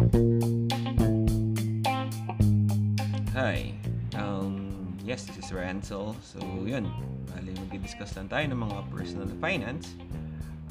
[0.00, 0.08] Hi.
[4.16, 6.16] Um, yes, this is Ransel.
[6.24, 6.88] So, yun.
[7.28, 9.92] Bali, mag-discuss lang tayo ng mga personal finance.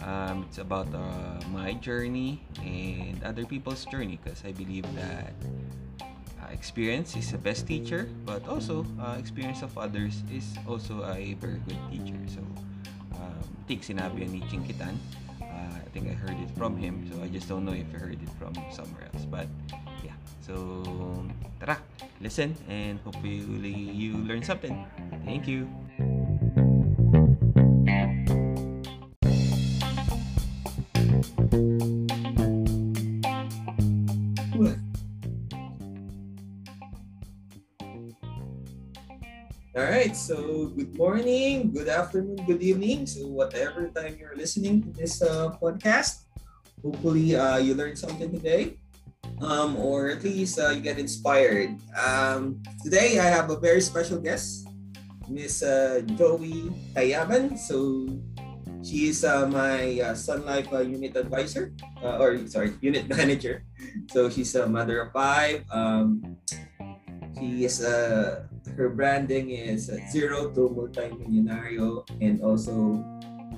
[0.02, 5.38] Um, it's about uh, my journey and other people's journey because I believe that
[6.42, 11.38] uh, experience is the best teacher but also uh, experience of others is also a
[11.38, 12.18] very good teacher.
[12.34, 12.42] So,
[13.14, 14.98] um, I think sinabi ni Chinkitan.
[15.74, 17.10] I think I heard it from him.
[17.12, 19.26] So, I just don't know if I heard it from somewhere else.
[19.26, 19.48] But,
[20.04, 20.18] yeah.
[20.42, 20.84] So,
[21.60, 21.78] tara,
[22.22, 24.86] listen and hopefully you learn something.
[25.26, 25.70] Thank you.
[40.30, 43.10] So good morning, good afternoon, good evening.
[43.10, 46.30] So whatever time you're listening to this uh, podcast,
[46.86, 48.78] hopefully uh, you learned something today,
[49.42, 51.74] um, or at least uh, you get inspired.
[51.98, 54.70] Um, today I have a very special guest,
[55.26, 57.58] Miss uh, Joey Tayaman.
[57.58, 58.06] So
[58.86, 61.74] she is uh, my uh, Sun Life uh, unit advisor,
[62.06, 63.66] uh, or sorry, unit manager.
[64.14, 65.66] So she's a mother of five.
[65.74, 66.38] Um,
[67.34, 68.46] she is uh,
[68.80, 73.04] her branding is zero to multi-millionario and also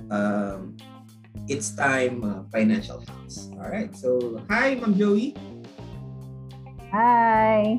[0.09, 0.73] um,
[1.45, 3.53] it's time uh, financial house.
[3.61, 3.93] All right.
[3.93, 5.37] So hi, Ma'am Joey.
[6.89, 7.77] Hi.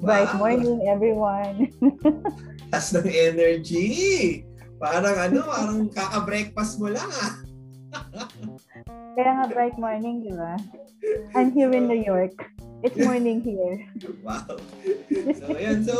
[0.00, 0.40] Bright Wow.
[0.48, 1.68] morning, everyone.
[2.72, 4.42] Tas ng energy.
[4.80, 7.32] Parang ano, parang kaka-breakfast mo lang ah.
[9.12, 10.56] Kaya nga bright morning, di ba?
[11.36, 12.32] I'm here in New York.
[12.82, 13.86] It's morning here.
[14.26, 14.58] Wow.
[15.38, 15.86] So, ayan.
[15.86, 15.96] So,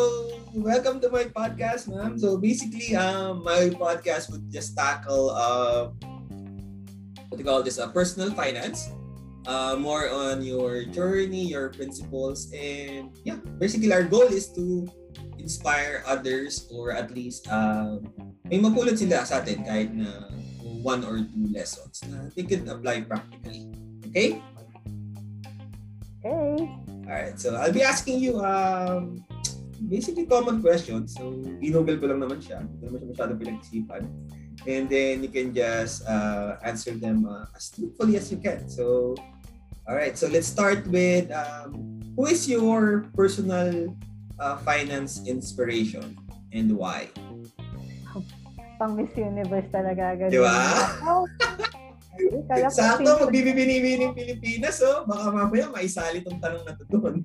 [0.51, 2.19] welcome to my podcast, ma'am.
[2.19, 5.95] So, basically, um, my podcast would just tackle, uh,
[7.31, 8.91] what do you call this, uh, personal finance.
[9.47, 14.87] Uh, more on your journey, your principles, and yeah, basically our goal is to
[15.35, 17.99] inspire others or at least uh,
[18.47, 20.31] may mapulot sila sa atin kahit na
[20.87, 23.67] one or two lessons na they can apply practically.
[24.07, 24.39] Okay?
[26.23, 26.71] Okay.
[27.03, 29.27] Alright, so I'll be asking you um,
[29.91, 31.19] basically common questions.
[31.19, 32.63] So, ginugol ko lang naman siya.
[32.63, 34.03] Hindi naman siya masyadong pinag-isipan.
[34.63, 38.71] And then you can just uh, answer them uh, as truthfully as you can.
[38.71, 39.19] So,
[39.91, 43.91] alright, so let's start with um, who is your personal
[44.39, 46.15] uh, finance inspiration
[46.55, 47.11] and why?
[48.79, 50.15] Pang Miss Universe talaga.
[50.15, 50.31] Ganun.
[50.31, 50.59] Di ba?
[51.03, 51.27] Oh.
[52.13, 55.09] Ay, kaya Sakto, sino- magbibinibini ng Pilipinas, oh.
[55.09, 57.25] Baka mamaya maisali tong tanong na to doon.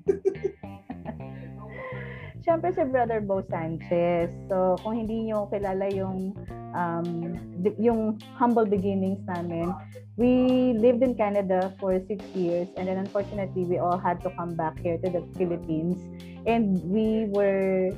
[2.48, 4.32] Siyempre si Brother Bo Sanchez.
[4.48, 6.32] So, kung hindi nyo kilala yung
[6.72, 7.36] um,
[7.76, 9.68] yung humble beginnings namin,
[10.16, 14.56] we lived in Canada for six years and then unfortunately, we all had to come
[14.56, 16.00] back here to the Philippines
[16.48, 17.92] and we were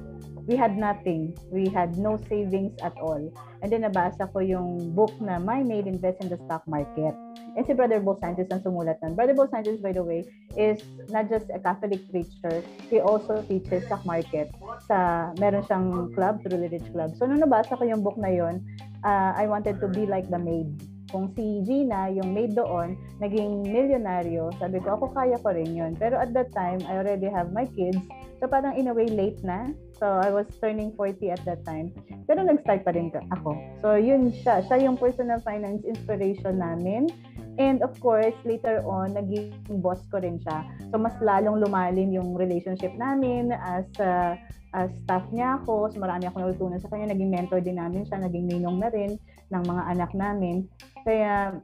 [0.51, 1.39] we had nothing.
[1.55, 3.23] We had no savings at all.
[3.63, 7.15] And then nabasa ko yung book na My Maid Invest in the Stock Market.
[7.55, 9.15] And si Brother Bo Sanchez ang sumulat nun.
[9.15, 10.27] Brother Bo Sanchez, by the way,
[10.59, 14.51] is not just a Catholic preacher, he also teaches stock market
[14.91, 17.15] sa, meron siyang club, Truly Rich Club.
[17.15, 18.59] So, nung nabasa ko yung book na yon,
[19.07, 20.67] uh, I wanted to be like the maid.
[21.11, 25.95] Kung si Gina, yung maid doon, naging milyonaryo, sabi ko, ako kaya ko rin yun.
[25.99, 28.03] Pero at that time, I already have my kids.
[28.43, 29.71] So, parang in a way, late na.
[30.01, 31.93] So, I was turning 40 at that time.
[32.25, 33.53] Pero nag-start pa rin ako.
[33.85, 34.65] So, yun siya.
[34.65, 37.13] Siya yung personal finance inspiration namin.
[37.61, 39.53] And of course, later on, naging
[39.85, 40.65] boss ko rin siya.
[40.89, 44.41] So, mas lalong lumalim yung relationship namin as uh,
[44.73, 45.93] as staff niya ako.
[45.93, 47.13] So, marami akong natutunan sa kanya.
[47.13, 48.25] Naging mentor din namin siya.
[48.25, 49.21] Naging ninong na rin
[49.53, 50.65] ng mga anak namin.
[51.05, 51.61] Kaya,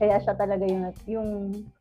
[0.00, 1.28] kaya siya talaga yung, yung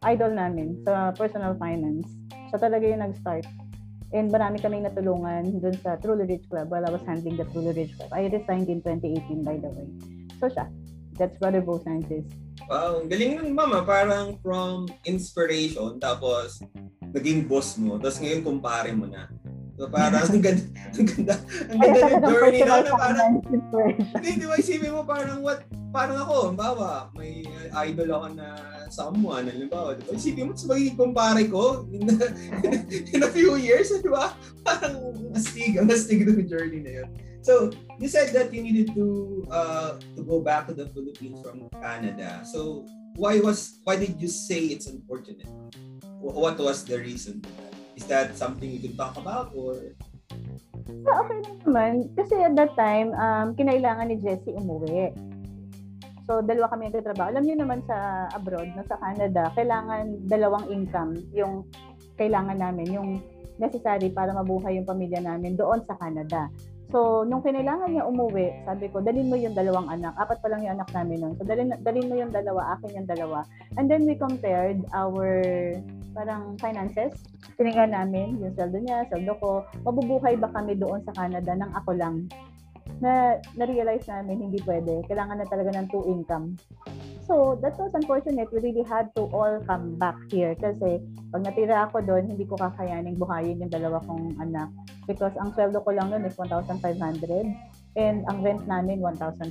[0.03, 2.11] idol namin sa personal finance.
[2.51, 3.69] Siya talaga yung nag-start.
[4.09, 7.78] And marami kaming natulungan dun sa Truly Rich Club while I was handling the Truly
[7.78, 8.09] Rich Club.
[8.09, 9.88] I resigned in 2018, by the way.
[10.42, 10.66] So siya.
[11.20, 12.24] That's Brother Bo Sanchez.
[12.72, 13.84] Wow, galing nun, mama.
[13.84, 16.64] Parang from inspiration, tapos
[17.11, 19.28] naging boss mo, tapos ngayon kumpare mo na.
[19.79, 21.35] So parang ang ganda, ang ganda,
[21.72, 24.05] ang ganda ng journey na parang, finance inspiration.
[24.11, 25.64] hindi, di ba isipin mo parang what,
[25.96, 27.47] parang ako, bawa, may
[27.87, 28.47] idol ako na
[28.91, 30.11] someone, halimbawa, di ba?
[30.20, 32.11] Isipin mo, sa magiging kumpare ko in,
[33.16, 34.35] in a few years, di ba?
[34.67, 37.09] Parang astig, ang astig ng journey na yun.
[37.40, 37.72] So,
[38.03, 42.43] you said that you needed to uh, to go back to the Philippines from Canada.
[42.43, 42.84] So,
[43.16, 45.47] why was why did you say it's unfortunate?
[46.20, 47.69] Wh- What was the reason for that?
[47.99, 49.75] Is that something you can talk about or
[50.90, 52.09] So, okay naman.
[52.16, 55.13] Kasi at that time, um, kinailangan ni Jessie umuwi.
[56.25, 57.29] So, dalawa kami nagtatrabaho.
[57.35, 61.66] Alam niyo naman sa abroad, na sa Canada, kailangan dalawang income yung
[62.17, 63.09] kailangan namin, yung
[63.61, 66.47] necessary para mabuhay yung pamilya namin doon sa Canada.
[66.90, 70.09] So, nung kinailangan niya umuwi, sabi ko, dalin mo yung dalawang anak.
[70.18, 71.34] Apat pa lang yung anak namin nun.
[71.38, 73.46] So, dalin, dalin mo yung dalawa, akin yung dalawa.
[73.78, 75.30] And then we compared our
[76.18, 77.14] parang finances.
[77.62, 79.52] Tinignan namin yung sweldo niya, sweldo ko.
[79.86, 82.26] Mabubuhay ba kami doon sa Canada nang ako lang?
[82.97, 85.06] Na, na-realize namin hindi pwede.
[85.06, 86.58] Kailangan na talaga ng two income.
[87.29, 88.49] So, that was unfortunate.
[88.49, 90.97] We really had to all come back here kasi
[91.29, 94.73] pag natira ako doon, hindi ko kakayaning buhayin yung dalawa kong anak.
[95.05, 96.81] Because ang sweldo ko lang noon is 1,500
[98.02, 99.46] and ang rent namin 1,200.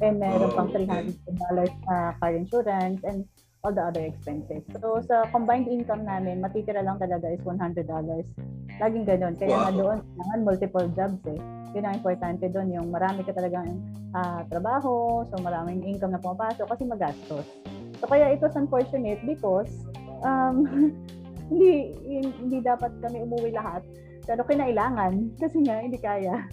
[0.00, 0.88] And meron Oh, pang okay.
[0.88, 3.28] $300 na car insurance and
[3.66, 4.62] all the other expenses.
[4.78, 7.82] So, sa combined income namin, matitira lang talaga is $100.
[8.78, 9.34] Laging ganun.
[9.34, 9.62] Kaya Wow.
[9.66, 11.38] nga doon, kailangan multiple jobs eh.
[11.74, 13.66] Yun ang importante doon, yung marami ka talagang
[14.14, 17.44] ah, trabaho, so maraming income na pumapasok kasi magastos.
[17.98, 19.68] So kaya it was unfortunate because
[20.22, 20.64] um,
[21.50, 23.82] hindi hindi dapat kami umuwi lahat.
[24.24, 26.46] Pero kinailangan kasi nga hindi kaya.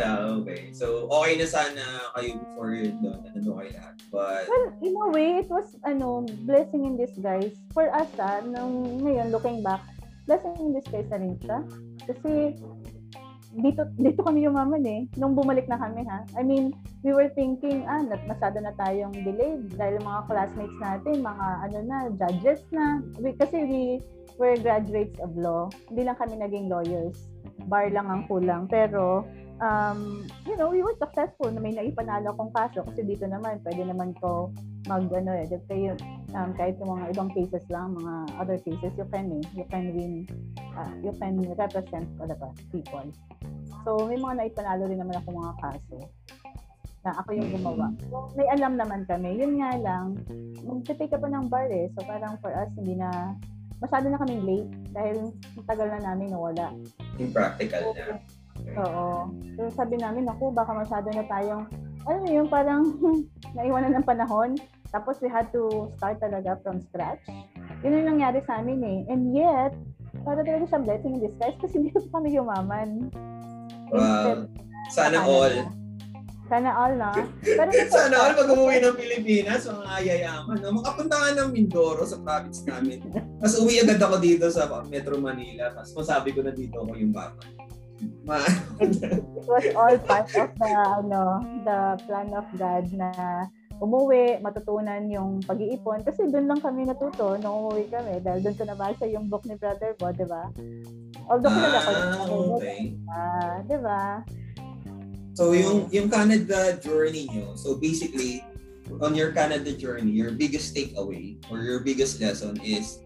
[0.00, 0.72] Ah, okay.
[0.72, 1.84] So, okay na sana
[2.16, 3.20] kayo before doon.
[3.36, 3.94] Ano kayo lahat.
[4.10, 7.54] But, Well, in a way, it was ano, blessing in disguise.
[7.76, 9.84] For us, ah, nung ngayon, looking back,
[10.26, 11.58] blessing in disguise na rin siya.
[12.08, 12.56] Kasi
[13.50, 15.00] dito dito kami yumaman eh.
[15.18, 16.22] Nung bumalik na kami ha.
[16.38, 16.70] I mean,
[17.02, 21.78] we were thinking, ah, nat masyado na tayong delayed dahil mga classmates natin, mga ano
[21.82, 23.02] na, judges na.
[23.18, 23.82] We, kasi we
[24.38, 25.68] were graduates of law.
[25.90, 27.28] Hindi lang kami naging lawyers.
[27.66, 28.70] Bar lang ang kulang.
[28.70, 29.26] Pero,
[29.60, 33.82] um, you know, we were successful na may naipanalo kong kaso kasi dito naman, pwede
[33.86, 34.50] naman ko
[34.88, 35.94] mag, ano eh, kayo,
[36.32, 39.92] um, kahit yung mga ibang cases lang, mga other cases, you can eh, you can
[39.92, 40.24] win,
[40.74, 43.08] uh, you can represent ano ba, people.
[43.84, 45.98] So, may mga naipanalo rin naman ako mga kaso
[47.00, 47.86] na ako yung gumawa.
[48.12, 49.40] So, may alam naman kami.
[49.40, 50.20] Yun nga lang,
[50.64, 51.88] mag-take pa ng bar eh.
[51.96, 53.36] So, parang for us, hindi na,
[53.80, 55.16] masyado na kaming late dahil
[55.64, 56.76] tagal na namin nawala.
[57.16, 58.20] impractical na.
[58.80, 59.30] Oo.
[59.56, 61.64] So sabi namin, ako, baka masyado na tayong,
[62.08, 62.82] alam mo yun, parang
[63.56, 64.56] naiwanan ng panahon.
[64.90, 67.22] Tapos we had to start talaga from scratch.
[67.86, 68.98] Yun yung nangyari sa amin eh.
[69.08, 69.72] And yet,
[70.26, 73.08] para talaga siya blessing in disguise kasi dito kami yumaman.
[73.90, 74.46] Wow.
[74.90, 75.54] Sana all.
[76.50, 77.14] Sana all, no?
[77.46, 80.58] Pero Sana all pag umuwi ng Pilipinas, mga yayaman.
[80.58, 80.82] No?
[80.82, 83.06] Makapunta ka ng Mindoro sa province namin.
[83.38, 85.70] Tapos uwi agad ako dito sa Metro Manila.
[85.70, 87.46] Tapos masabi ko na dito ako yung bata.
[88.80, 88.96] It,
[89.50, 90.70] was all part of the
[91.02, 93.10] ano the plan of God na
[93.80, 96.04] umuwi, matutunan yung pag-iipon.
[96.04, 99.56] Kasi doon lang kami natuto nung umuwi kami dahil doon ko nabasa yung book ni
[99.56, 100.52] Brother Bo, di ba?
[101.32, 102.80] Although kilala ko yung ah, Brother Bo, okay.
[103.08, 104.02] ah, di ba?
[105.32, 108.44] So yung yung Canada journey nyo, so basically
[109.00, 113.00] on your Canada journey, your biggest takeaway or your biggest lesson is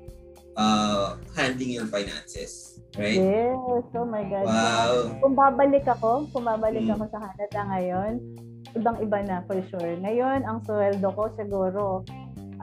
[0.58, 3.16] uh handling your finances, right?
[3.16, 4.46] Yes, oh my God.
[4.46, 4.92] Wow.
[5.20, 6.94] Kung babalik ako, kung babalik Mm.
[6.94, 8.12] ako sa Canada ngayon,
[8.74, 9.94] ibang-iba na for sure.
[9.98, 11.82] Ngayon, ang sweldo ko siguro,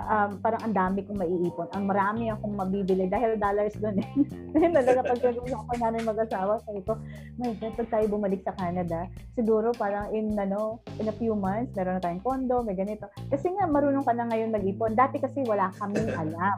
[0.01, 1.67] um, parang ang dami kong maiipon.
[1.71, 4.11] Ang marami akong mabibili dahil dollars doon eh.
[4.75, 6.97] Talaga pag nag-usap ko namin mag-asawa, sabi ko,
[7.37, 11.71] my God, pag tayo bumalik sa Canada, siguro parang in, ano, in a few months,
[11.75, 13.07] meron na tayong condo, may ganito.
[13.29, 14.95] Kasi nga, marunong ka na ngayon mag-ipon.
[14.95, 16.57] Dati kasi wala kaming alam.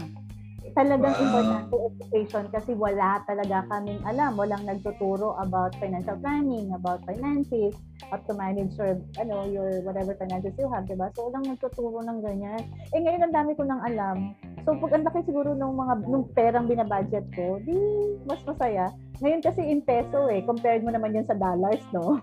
[0.73, 1.25] Talagang Wow.
[1.29, 4.33] importante education kasi wala talaga kaming alam.
[4.33, 7.77] Walang nagtuturo about financial planning, about finances,
[8.09, 11.13] how to manage your, ano, your whatever finances you have, diba?
[11.13, 12.61] So, walang nagtuturo ng ganyan.
[12.89, 14.33] Eh, ngayon ang dami ko nang alam.
[14.65, 17.77] So, pag ang laki siguro nung mga, nung perang binabudget ko, di,
[18.25, 18.89] mas masaya.
[19.21, 22.17] Ngayon kasi in peso eh, compared mo naman yan sa dollars, no?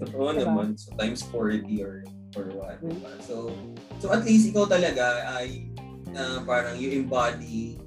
[0.00, 0.48] Totoo Diba?
[0.48, 0.74] naman.
[0.74, 2.02] So times 40 or
[2.34, 3.12] or what, diba?
[3.22, 3.52] So
[4.02, 5.71] so at least ikaw talaga ay
[6.16, 7.78] uh, parang you embody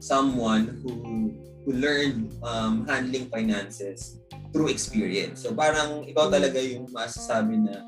[0.00, 1.34] someone who
[1.64, 4.16] who learned um, handling finances
[4.50, 5.44] through experience.
[5.44, 7.84] So parang ikaw talaga yung masasabi na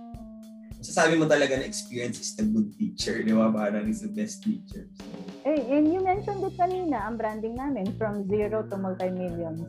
[0.77, 3.49] masasabi mo talaga na experience is the good teacher, di ba?
[3.49, 4.91] Parang is the best teacher.
[4.99, 9.67] So, Eh, and you mentioned it kanina, ang branding namin, from zero to multi-millions.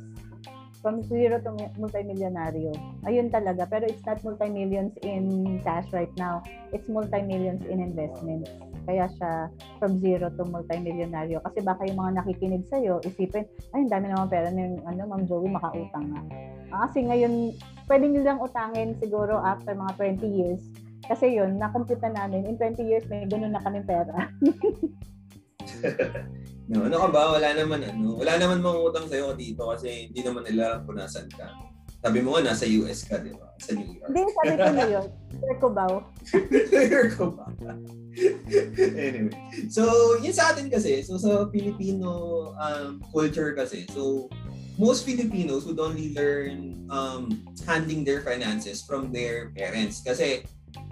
[0.86, 2.77] From zero to mi- multi-millionaryo.
[3.10, 3.65] Ayun talaga.
[3.65, 6.46] Pero it's not multi-millions in cash right now.
[6.70, 8.53] It's multi-millions in investments.
[8.83, 9.31] Kaya siya
[9.79, 11.39] from zero to multi-millionaryo.
[11.43, 15.23] Kasi baka yung mga nakikinig sa'yo, isipin, ay, ang dami naman pera ng ano, Ma'am
[15.27, 16.21] Joey, makautang nga.
[16.73, 17.55] Ah, kasi ngayon,
[17.87, 20.61] pwede nyo lang utangin siguro after mga 20 years.
[21.03, 22.47] Kasi yun, na-compute na namin.
[22.47, 24.31] In 20 years, may ganun na kami pera.
[26.71, 27.35] no, ano ka ba?
[27.35, 28.19] Wala naman ano.
[28.19, 31.51] Wala naman mangutang sa'yo dito kasi hindi naman nila alam kung nasan ka.
[32.03, 33.47] Sabi mo nga, nasa US ka, di ba?
[33.63, 34.11] Sa New York.
[34.11, 35.07] Hindi, sabi ko na yun.
[35.39, 35.85] Sir ko ba?
[35.87, 37.45] New ko ba?
[38.17, 39.34] Anyway.
[39.70, 44.29] So, yun sa atin kasi, so sa Filipino um, culture kasi, so
[44.77, 47.29] most Filipinos would only learn um,
[47.65, 50.01] handling their finances from their parents.
[50.01, 50.46] Kasi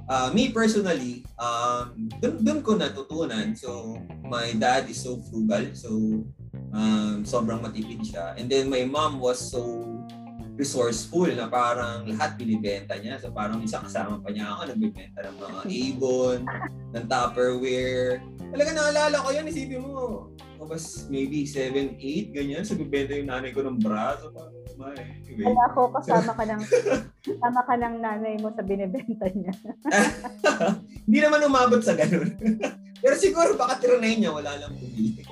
[0.10, 3.58] uh, me personally, um, dun, dun ko natutunan.
[3.58, 5.66] So, my dad is so frugal.
[5.74, 6.26] So,
[6.74, 8.38] um, sobrang matipid siya.
[8.38, 9.62] And then my mom was so
[10.60, 13.20] resourceful na parang lahat binibenta niya.
[13.20, 16.40] So parang isa kasama pa niya ako, nagbibenta ng mga Avon,
[16.96, 18.20] ng Tupperware.
[18.52, 20.28] Talaga naalala ko yan, isipin mo,
[20.72, 22.64] was maybe 7, 8, ganyan.
[22.64, 24.32] So bibenta yung nanay ko ng braso.
[24.32, 25.52] Parang, my, anyway.
[25.52, 26.62] Kaya ako, kasama ka ng,
[27.28, 29.54] kasama ka ng nanay mo sa binibenta niya.
[31.06, 32.38] Hindi naman umabot sa ganun.
[33.02, 35.26] Pero siguro baka trinay niya, wala lang bumili.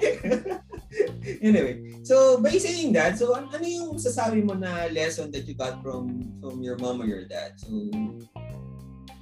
[1.46, 5.78] anyway, so by saying that, so ano yung sasabi mo na lesson that you got
[5.86, 7.54] from from your mom or your dad?
[7.62, 7.70] So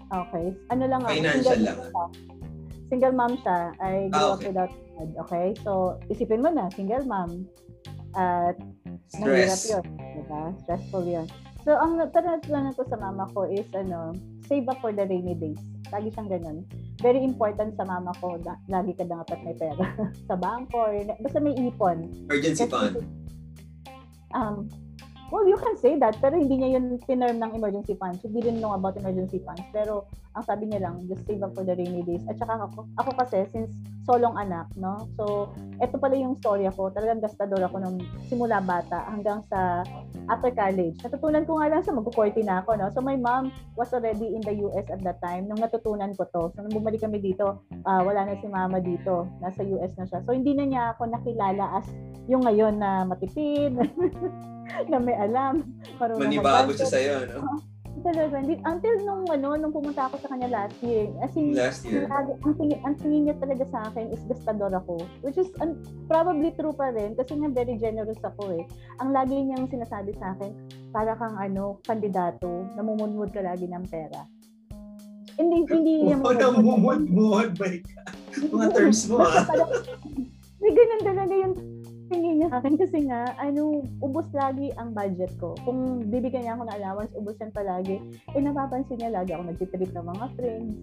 [0.08, 0.56] Okay.
[0.72, 1.78] Ano lang ako, Financial single lang.
[1.92, 2.36] mom siya.
[2.88, 3.58] Single mom siya.
[3.84, 4.48] I grew Ah, up okay.
[4.52, 5.10] without dad.
[5.28, 5.48] Okay?
[5.68, 5.72] So,
[6.08, 7.44] isipin mo na, single mom.
[8.16, 8.56] At
[9.12, 9.68] stress.
[9.68, 9.84] yun.
[10.16, 10.56] Diba?
[10.64, 11.28] Stressful yun.
[11.68, 14.16] So, ang natutunan ko sa mama ko is, ano,
[14.48, 15.60] save up for the rainy days.
[15.88, 16.58] Lagi siyang ganun.
[17.00, 19.86] Very important sa mama ko, na, lagi ka dapat may pera.
[20.29, 22.12] sa bangko, or, basta may ipon.
[22.27, 23.03] Emergency fund.
[24.36, 24.67] Um,
[25.32, 28.24] well, you can say that, pero hindi niya yun tinerm ng emergency funds.
[28.24, 29.64] She didn't know about emergency funds.
[29.76, 32.24] Pero, ang sabi niya lang, just save up for the rainy days.
[32.32, 33.74] At saka ako, ako kasi, since
[34.08, 35.04] solong anak, no?
[35.20, 35.52] So,
[35.84, 36.96] eto pala yung story ako.
[36.96, 37.98] Talagang gastador ako nung
[38.32, 39.84] simula bata hanggang sa
[40.32, 40.96] after college.
[41.04, 42.88] Natutunan ko nga lang siya, mag-40 na ako, no?
[42.96, 46.44] So, my mom was already in the US at that time nung natutunan ko to.
[46.56, 49.28] So, nung bumalik kami dito, ah, wala na si mama dito.
[49.44, 50.24] Nasa US na siya.
[50.24, 51.88] So, hindi na niya ako nakilala as
[52.32, 53.76] yung ngayon na matipid,
[54.92, 55.64] na may alam.
[56.00, 57.62] Manibago siya sa'yo, no?
[57.98, 61.82] Talaga, hindi, until nung ano, nung pumunta ako sa kanya last year, as in, Last
[61.82, 62.06] year.
[62.06, 65.02] lagi- ang, tingin, ang tingin niya talaga sa akin is gastador ako.
[65.26, 68.64] Which is un- probably true pa rin kasi nga very generous ako eh.
[69.02, 70.54] Ang lagi niyang sinasabi sa akin,
[70.94, 74.30] para kang ano, kandidato, namumunmud ka lagi ng pera.
[75.34, 78.02] Hindi, hindi niya Oh, namumod-mud ba ka?
[78.46, 79.42] Mga terms mo, ah.
[80.62, 81.54] May ganun talaga yung
[82.08, 85.54] tingin niya akin kasi nga, ano, ubos lagi ang budget ko.
[85.64, 87.98] Kung bibigyan niya ako ng allowance, ubos yan palagi.
[88.36, 90.76] Eh, napapansin niya lagi ako nagtitrip ng mga friends.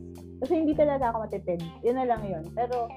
[0.45, 1.61] Kasi hindi talaga ako matipid.
[1.81, 2.45] Yun na lang yun.
[2.53, 2.89] Pero,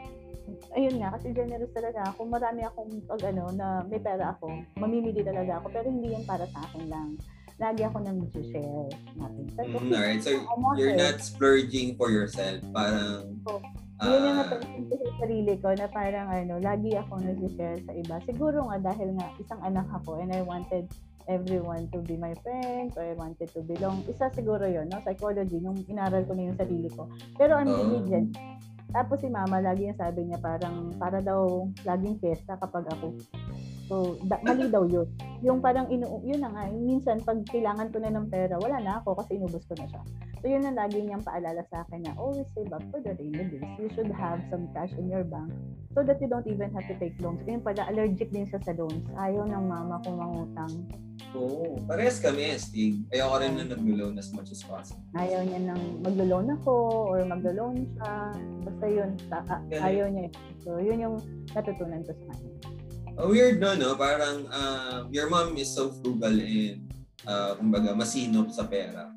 [0.75, 2.27] ayun nga, kasi generous talaga ako.
[2.27, 5.67] Marami akong, pag ano, na may pera ako, mamimili talaga ako.
[5.71, 7.09] Pero hindi yan para sa akin lang.
[7.57, 9.45] Lagi ako nang share natin.
[9.57, 10.21] Pero, Mm, alright.
[10.21, 10.37] So,
[10.77, 12.61] you're not splurging for yourself.
[12.69, 13.41] Parang,
[14.05, 17.93] yun yung ah, napansin ko sa sarili ko na parang ano, lagi ako nag-share sa
[17.97, 18.21] iba.
[18.29, 20.85] Siguro nga dahil nga isang anak ako and I wanted
[21.25, 24.05] everyone to be my friends or I wanted to belong.
[24.05, 25.01] Isa siguro yon no?
[25.01, 27.09] Psychology, nung inaral ko na yung sarili ko.
[27.35, 27.77] Pero I'm Oo.
[27.89, 28.37] diligent.
[28.93, 33.17] Tapos si mama, lagi yung sabi niya parang para daw laging fiesta kapag ako.
[33.87, 35.07] So, da- mali daw yun.
[35.39, 38.99] Yung parang, inu- yun na nga, minsan pag kailangan ko na ng pera, wala na
[38.99, 40.03] ako kasi inubos ko na siya.
[40.37, 43.47] So, yun ang lagi niyang paalala sa akin na always save up for the rainy
[43.47, 43.63] days.
[43.79, 45.49] You should have some cash in your bank
[45.95, 47.41] so that you don't even have to take loans.
[47.47, 49.01] Yun pala, allergic din siya sa loans.
[49.17, 50.73] Ayaw ng mama ko mangutang.
[51.33, 51.81] Oo.
[51.85, 53.01] Parehas kami, Stig.
[53.09, 55.01] Ayoko rin na nag-loan as much as possible.
[55.15, 56.73] Ayaw niya nang maglo-loan ako
[57.07, 58.11] or maglo-loan siya.
[58.61, 60.29] Basta yun, ta- ayaw niya.
[60.61, 61.15] So, yun yung
[61.51, 62.46] natutunan ko sa kanya.
[63.17, 63.97] Weird no, no?
[63.97, 66.85] Parang um, your mom is so frugal and
[67.25, 69.09] uh, kumbaga masinop sa pera.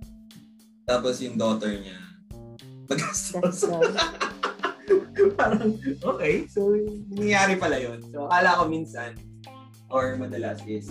[0.88, 2.00] Tapos yung daughter niya,
[2.88, 3.69] magastos.
[5.38, 6.49] Parang, okay.
[6.49, 6.73] So,
[7.12, 8.00] nangyayari pala yun.
[8.09, 9.14] So, akala ko minsan,
[9.92, 10.90] or madalas is,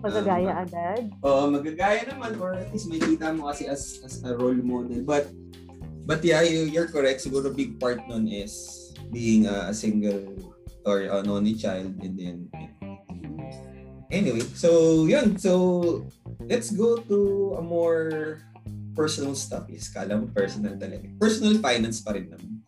[0.00, 1.10] pagagaya agad.
[1.26, 5.02] Oo, magagaya naman or at least may kita mo kasi as as a role model.
[5.02, 5.30] But
[6.06, 7.20] but yeah, you, you're correct.
[7.22, 8.54] Siguro big part nun is
[9.10, 10.54] being a, a single
[10.88, 12.48] or an only child and then
[14.10, 15.36] anyway, so yun.
[15.36, 16.08] So
[16.48, 17.18] let's go to
[17.60, 18.40] a more
[18.96, 19.68] personal stuff.
[19.68, 21.06] Is kala mo personal talaga.
[21.20, 22.64] Personal finance pa rin naman.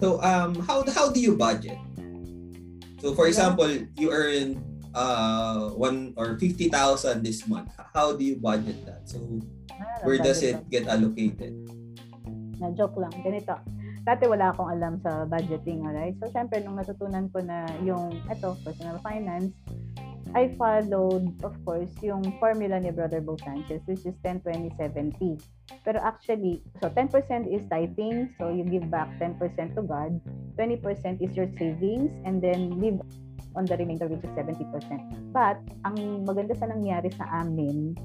[0.00, 1.76] So um how how do you budget?
[3.04, 4.60] So for example, you earn
[4.96, 7.70] uh one or 50,000 this month.
[7.94, 9.04] How do you budget that?
[9.04, 9.20] So
[9.80, 11.56] Ah, where does it get allocated?
[12.60, 13.08] na joke lang.
[13.24, 13.56] Ganito.
[14.00, 16.16] Dati wala akong alam sa budgeting, alright?
[16.18, 19.52] So, syempre, nung natutunan ko na yung, eto, personal finance,
[20.30, 25.42] I followed, of course, yung formula ni Brother Bo Sanchez, which is 10-20-70.
[25.82, 29.36] Pero actually, so 10% is tithing, so you give back 10%
[29.74, 30.22] to God,
[30.54, 33.02] 20% is your savings, and then leave
[33.58, 35.34] on the remainder which is 70%.
[35.34, 37.98] But, ang maganda sa nangyari sa amin,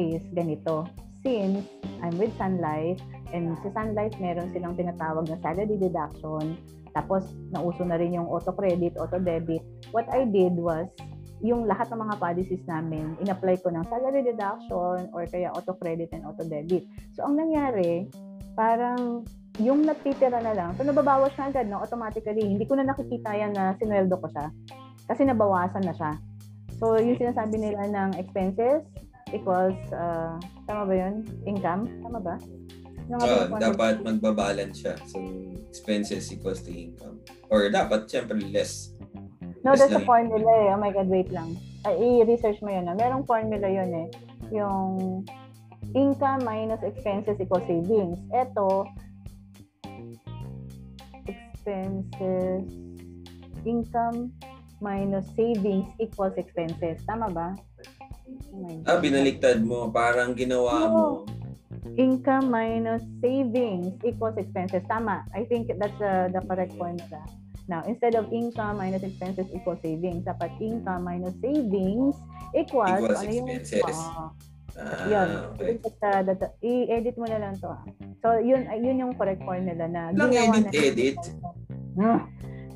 [0.00, 0.86] is ganito.
[1.20, 1.68] Since
[2.00, 3.00] I'm with Sun Life,
[3.36, 6.56] and sa Sun Life meron silang tinatawag na salary deduction,
[6.96, 9.60] tapos nauso na rin yung auto credit, auto debit.
[9.92, 10.88] What I did was,
[11.40, 16.12] yung lahat ng mga policies namin, in-apply ko ng salary deduction or kaya auto credit
[16.12, 16.84] and auto debit.
[17.16, 18.08] So, ang nangyari,
[18.52, 19.24] parang
[19.60, 21.80] yung natitira na lang, so nababawas na agad, no?
[21.80, 22.44] automatically.
[22.44, 24.46] Hindi ko na nakikita yan na sinweldo ko siya.
[25.08, 26.12] Kasi nabawasan na siya.
[26.80, 28.84] So, yung sinasabi nila ng expenses
[29.32, 31.14] equals, uh, tama ba yun?
[31.46, 31.88] Income?
[32.02, 32.36] Tama ba?
[33.10, 34.94] Yung Ah, mga- dapat magbabalance siya.
[35.10, 35.18] So,
[35.66, 37.18] expenses equals to income.
[37.50, 38.94] Or dapat, syempre, less.
[39.66, 40.72] No, Yes there's a formula eh.
[40.72, 41.58] Oh my God, wait lang.
[41.84, 42.86] Ay, i-research mo yun.
[42.86, 42.94] Ah.
[42.96, 44.08] Merong formula yun eh.
[44.54, 45.22] Yung
[45.92, 48.16] income minus expenses equals savings.
[48.30, 48.86] Ito,
[51.26, 52.64] expenses,
[53.68, 54.32] income
[54.80, 57.04] minus savings equals expenses.
[57.04, 57.52] Tama ba?
[58.50, 59.88] Oh Ah, binaliktad mo.
[59.90, 61.06] Parang ginawa mo.
[61.96, 64.82] Income minus savings equals expenses.
[64.86, 65.24] Tama.
[65.34, 67.20] I think that's uh, the correct formula.
[67.70, 72.18] Now, instead of income minus expenses equals savings, dapat income minus savings
[72.50, 73.94] equals, Equals ano yung, expenses.
[73.94, 74.24] Oo.
[74.80, 75.28] Ah, yun.
[75.54, 75.78] okay.
[76.02, 77.70] Data- I-edit mo na lang to.
[77.70, 77.82] ah.
[78.22, 81.16] So, yun, yun yung correct formula na Lang ginawa edit, na edit.
[81.98, 82.20] Ah.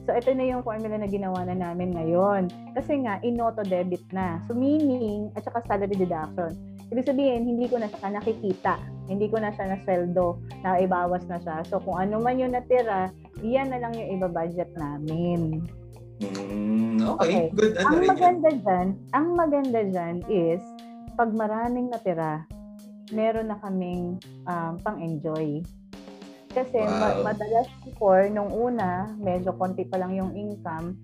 [0.04, 2.52] So, ito na yung formula na ginawa na namin ngayon.
[2.76, 4.36] Kasi nga, in-auto debit na.
[4.44, 6.52] So, meaning, at saka salary deduction.
[6.92, 8.76] Ibig sabihin, hindi ko na siya nakikita.
[9.08, 11.64] Hindi ko na siya na sweldo, na ibawas na siya.
[11.64, 13.08] So, kung ano man yung natira,
[13.40, 15.64] yan na lang yung iba-budget namin.
[16.20, 17.24] Mm, okay.
[17.24, 17.46] Okay.
[17.56, 17.74] Good.
[17.80, 20.60] Ano ang maganda dyan, ang maganda dyan is,
[21.16, 22.44] pag maraming natira,
[23.12, 25.64] meron na kaming um, pang-enjoy.
[26.54, 27.26] Kasi ma- Wow.
[27.26, 30.94] madalas before, nung una, medyo konti pa lang yung income,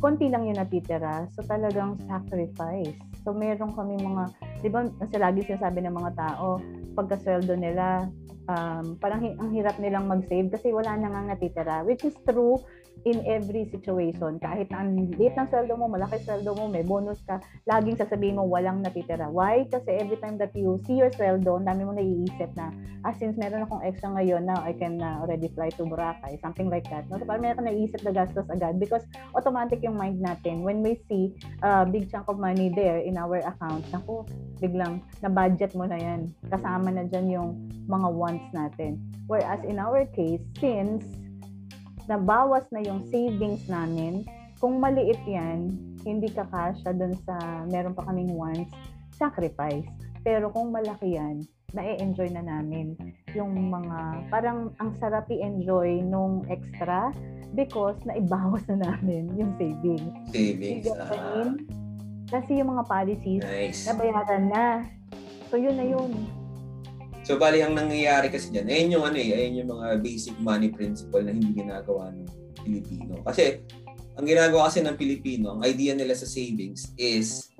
[0.00, 1.28] konti lang yung natitira.
[1.36, 2.96] So talagang sacrifice.
[3.20, 4.22] So meron kami mga,
[4.64, 4.88] di ba,
[5.20, 6.56] lagi sinasabi ng mga tao,
[6.96, 8.08] pagkasweldo nila,
[8.48, 11.84] um, parang hi- ang hirap nilang mag-save kasi wala na nga natitira.
[11.84, 12.58] Which is true
[13.06, 14.40] in every situation.
[14.42, 18.46] Kahit ang liit ng sweldo mo, malaki sweldo mo, may bonus ka, laging sasabihin mo
[18.48, 19.30] walang natitira.
[19.30, 19.66] Why?
[19.70, 22.74] Kasi every time that you see your sweldo, ang dami mo naiisip na,
[23.06, 26.66] ah, since meron akong extra ngayon, now I can uh, already fly to Boracay, something
[26.72, 27.06] like that.
[27.12, 27.20] No?
[27.20, 29.04] So, parang meron ka naiisip na gastos agad because
[29.36, 30.66] automatic yung mind natin.
[30.66, 34.26] When we see a big chunk of money there in our account, naku,
[34.58, 36.34] biglang na-budget mo na yan.
[36.50, 37.50] Kasama na dyan yung
[37.86, 38.98] mga wants natin.
[39.28, 41.04] Whereas in our case, since
[42.08, 44.24] nabawas na yung savings namin,
[44.58, 45.70] kung maliit yan,
[46.02, 48.72] hindi kakasya dun sa meron pa kaming wants,
[49.14, 49.86] sacrifice.
[50.26, 52.96] Pero kung malaki yan, na-enjoy na namin
[53.36, 57.12] yung mga, parang ang sarap i-enjoy nung extra
[57.52, 60.08] because naibawas na namin yung savings.
[60.32, 60.88] Savings.
[60.88, 61.52] What I Ah?
[62.28, 63.88] Kasi yung mga policies, nice.
[63.88, 64.84] nabayaran na.
[65.48, 66.12] So yun na yun.
[67.28, 70.72] So, bali, ang nangyayari kasi dyan, ayun yung ano eh, ayun yung mga basic money
[70.72, 72.24] principle na hindi ginagawa ng
[72.64, 73.20] Pilipino.
[73.20, 73.60] Kasi,
[74.16, 77.52] ang ginagawa kasi ng Pilipino, ang idea nila sa savings is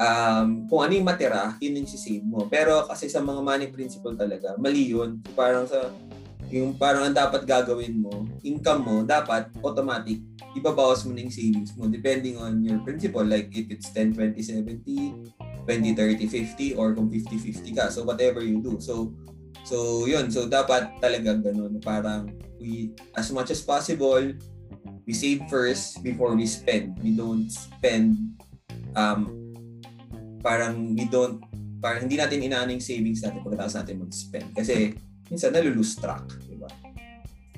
[0.00, 2.48] um, kung ano yung matira, yun yung save mo.
[2.48, 5.20] Pero kasi sa mga money principle talaga, mali yun.
[5.28, 5.92] So, parang sa,
[6.48, 10.24] yung parang ang dapat gagawin mo, income mo, dapat automatic,
[10.56, 13.28] ibabawas mo na yung savings mo depending on your principle.
[13.28, 17.84] Like if it's 10, 20, 70, 20, 30, 50 or kung 50, 50 ka.
[17.88, 18.78] So whatever you do.
[18.82, 19.14] So
[19.62, 20.30] so yun.
[20.30, 21.78] So dapat talaga ganun.
[21.82, 24.34] Parang we as much as possible
[25.06, 26.98] we save first before we spend.
[27.02, 28.38] We don't spend
[28.94, 29.30] um
[30.42, 31.42] parang we don't
[31.82, 34.48] parang hindi natin inaano yung savings natin pagkatapos natin mag-spend.
[34.54, 34.94] Kasi
[35.30, 36.26] minsan nalulose track?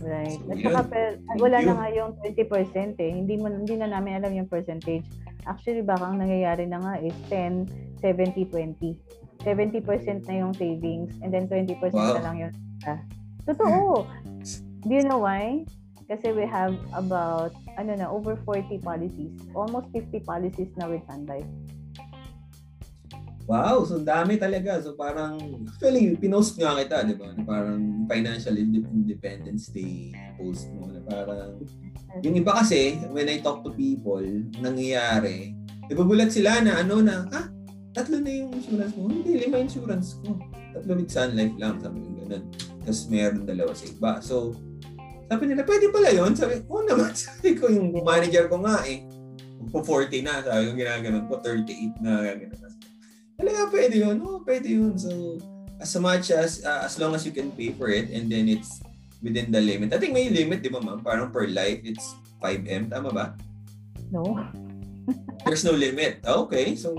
[0.05, 0.37] Right.
[0.37, 1.67] So, At saka, per- wala you.
[1.67, 3.11] na nga yung 20% eh.
[3.11, 5.09] Hindi, mo, hindi na namin alam yung percentage.
[5.49, 7.65] Actually, baka ang nangyayari na nga is 10,
[8.05, 9.01] 70, 20.
[9.45, 12.17] 70% na yung savings and then 20% Wow.
[12.17, 12.53] na lang yung
[12.85, 13.01] ah.
[13.45, 14.05] Totoo.
[14.85, 15.65] Do you know why?
[16.05, 19.33] Kasi we have about, ano na, over 40 policies.
[19.57, 21.49] Almost 50 policies na with Sun Life.
[23.45, 24.81] Wow, so dami talaga.
[24.81, 25.37] So parang,
[25.69, 27.37] actually, pinost nga kita, di ba?
[27.45, 30.89] Parang Financial Inde- Independence Day post mo.
[30.89, 31.61] Na parang,
[32.25, 34.25] yung iba kasi, when I talk to people,
[34.65, 35.53] nangyayari,
[35.93, 37.47] nagugulat sila na ano na, ah,
[37.93, 39.13] tatlo na yung insurance mo.
[39.13, 40.41] Hindi, lima insurance ko.
[40.73, 42.43] Tatlo with Sun Life lang, sabi ko ganun.
[42.81, 44.13] Tapos meron dalawa sa iba.
[44.25, 44.57] So,
[45.29, 46.33] sabi nila, pwede pala yun.
[46.33, 47.13] Sabi, oo naman.
[47.29, 49.05] Sabi ko, yung manager ko nga eh,
[49.69, 52.73] po 40 na, sabi ko ginaganon ko, 38 na, gano'n.
[53.35, 54.17] Talaga pwede yun.
[54.23, 54.95] Oo, pwede yun.
[54.95, 55.11] So,
[55.83, 58.79] as much as, uh, as long as you can pay for it and then it's
[59.21, 59.91] within the limit.
[59.93, 61.03] I think may limit, di ba ma'am?
[61.03, 62.93] Parang per life, it's 5M.
[62.93, 63.27] Tama ba?
[64.13, 64.23] No?
[65.45, 66.23] There's no limit.
[66.23, 66.77] Okay.
[66.77, 66.95] So,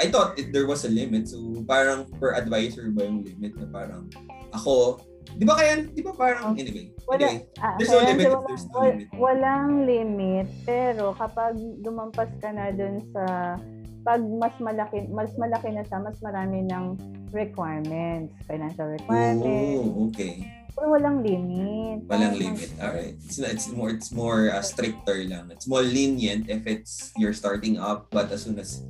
[0.00, 1.28] I thought it, there was a limit.
[1.28, 4.10] So, parang per advisor ba yung limit na parang
[4.50, 5.00] ako,
[5.38, 8.66] di ba kaya, di ba parang, anyway, Wala, anyway, ah, there's no limit walang- there's
[8.68, 9.06] no limit.
[9.16, 13.56] Walang limit, pero kapag lumampas ka na dun sa
[14.02, 16.98] pag mas malaki mas malaki na siya, mas marami ng
[17.30, 19.78] requirements, financial requirements.
[19.78, 20.42] Oh, okay.
[20.72, 22.08] Pero walang limit.
[22.08, 22.70] Walang limit.
[22.80, 23.14] All right.
[23.22, 25.52] It's it's more it's more uh, stricter lang.
[25.52, 28.82] It's more lenient if it's you're starting up but as soon as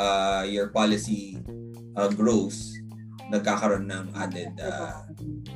[0.00, 1.38] uh, your policy
[1.94, 2.72] uh, grows,
[3.28, 5.04] nagkakaroon ng added uh,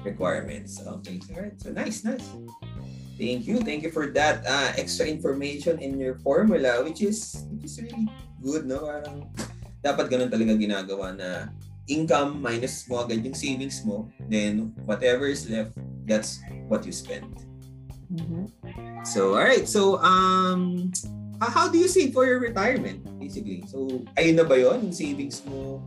[0.05, 0.79] requirements.
[1.01, 1.19] Okay.
[1.33, 1.57] All right.
[1.57, 2.29] So nice, nice.
[3.15, 3.63] Thank you.
[3.63, 8.11] Thank you for that uh, extra information in your formula which is which is really
[8.43, 8.91] good, no?
[8.91, 9.31] Parang
[9.85, 11.53] dapat ganun talaga ginagawa na
[11.87, 15.77] income minus mo agad yung savings mo, then whatever is left,
[16.09, 17.29] that's what you spend.
[18.09, 18.49] Mhm.
[19.05, 19.69] So, all right.
[19.69, 20.93] So, um,
[21.41, 23.65] how, do you save for your retirement, basically?
[23.69, 24.89] So, ayun na ba yun?
[24.89, 25.85] Yung savings mo,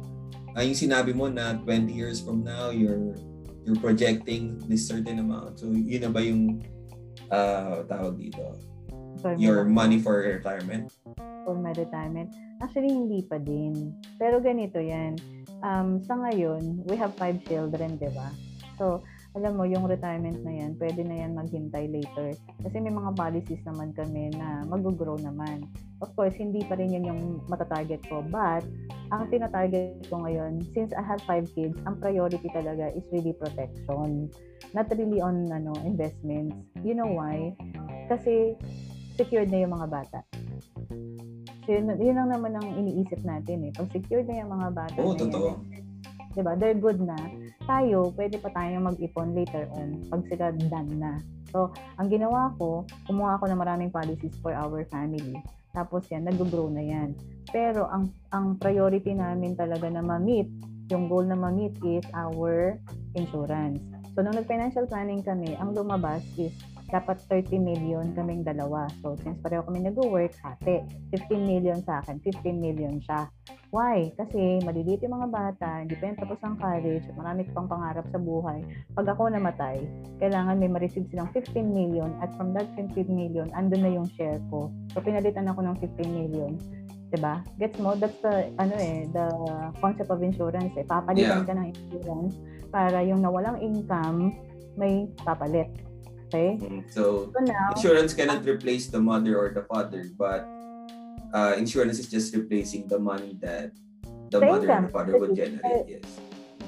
[0.54, 3.18] ah, yung sinabi mo na 20 years from now, you're
[3.66, 5.60] you're projecting this certain amount.
[5.60, 6.62] So, yun na ba yung
[7.32, 8.56] uh, tawag dito?
[9.22, 10.94] For Your money for retirement?
[11.48, 12.36] for my retirement.
[12.60, 13.96] Actually, hindi pa din.
[14.20, 15.16] Pero ganito yan.
[15.64, 18.28] Um, sa ngayon, we have five children, di ba?
[18.76, 19.00] So,
[19.36, 22.32] alam mo, yung retirement na yan, pwede na yan maghintay later.
[22.64, 25.68] Kasi may mga policies naman kami na mag-grow naman.
[26.00, 28.24] Of course, hindi pa rin yun yung matatarget ko.
[28.24, 28.64] But,
[29.12, 34.32] ang tinatarget ko ngayon, since I have five kids, ang priority talaga is really protection.
[34.76, 36.56] Not really on ano investments.
[36.84, 37.56] You know why?
[38.12, 38.56] Kasi
[39.16, 40.20] secured na yung mga bata.
[41.68, 43.72] So, yun, yun lang naman ang iniisip natin eh.
[43.76, 45.48] Pag secured na yung mga bata Oo, na totoo.
[45.52, 45.60] yan,
[46.38, 47.18] diba, they're good na.
[47.68, 51.20] Tayo, pwede pa tayong mag-ipon later on pag sila done na.
[51.52, 55.36] So, ang ginawa ko, kumuha ako ng maraming policies for our family.
[55.76, 57.12] Tapos yan, nag-grow na yan.
[57.52, 60.48] Pero ang ang priority namin talaga na ma-meet,
[60.88, 62.80] yung goal na ma-meet is our
[63.20, 63.84] insurance.
[64.16, 66.56] So, nung nag-financial planning kami, ang lumabas is
[66.88, 68.88] dapat 30 million kaming dalawa.
[69.04, 70.84] So, since pareho kami nag-work, hati.
[71.12, 73.28] 15 million sa akin, 15 million siya.
[73.76, 74.16] Why?
[74.16, 78.20] Kasi maliliit yung mga bata, hindi pa yan tapos ang college, marami pang pangarap sa
[78.20, 78.64] buhay.
[78.96, 79.84] Pag ako namatay,
[80.24, 84.40] kailangan may ma-receive silang 15 million at from that 15 million, andun na yung share
[84.48, 84.72] ko.
[84.96, 86.56] So, pinalitan ako ng 15 million.
[87.08, 87.40] 'Di ba?
[87.56, 87.96] Gets mo?
[87.96, 89.26] That's the, ano eh, the
[89.80, 90.84] concept of insurance eh.
[90.84, 91.48] Papalitan Yeah.
[91.48, 92.36] ka ng insurance
[92.68, 94.36] para yung nawalang income,
[94.76, 95.72] may papalit.
[96.28, 96.60] Okay?
[96.92, 100.48] So, So now, insurance cannot replace the mother or the father, but
[101.34, 103.72] uh, insurance is just replacing the money that
[104.32, 105.88] the The mother and the father would generate.
[105.88, 106.08] Yes.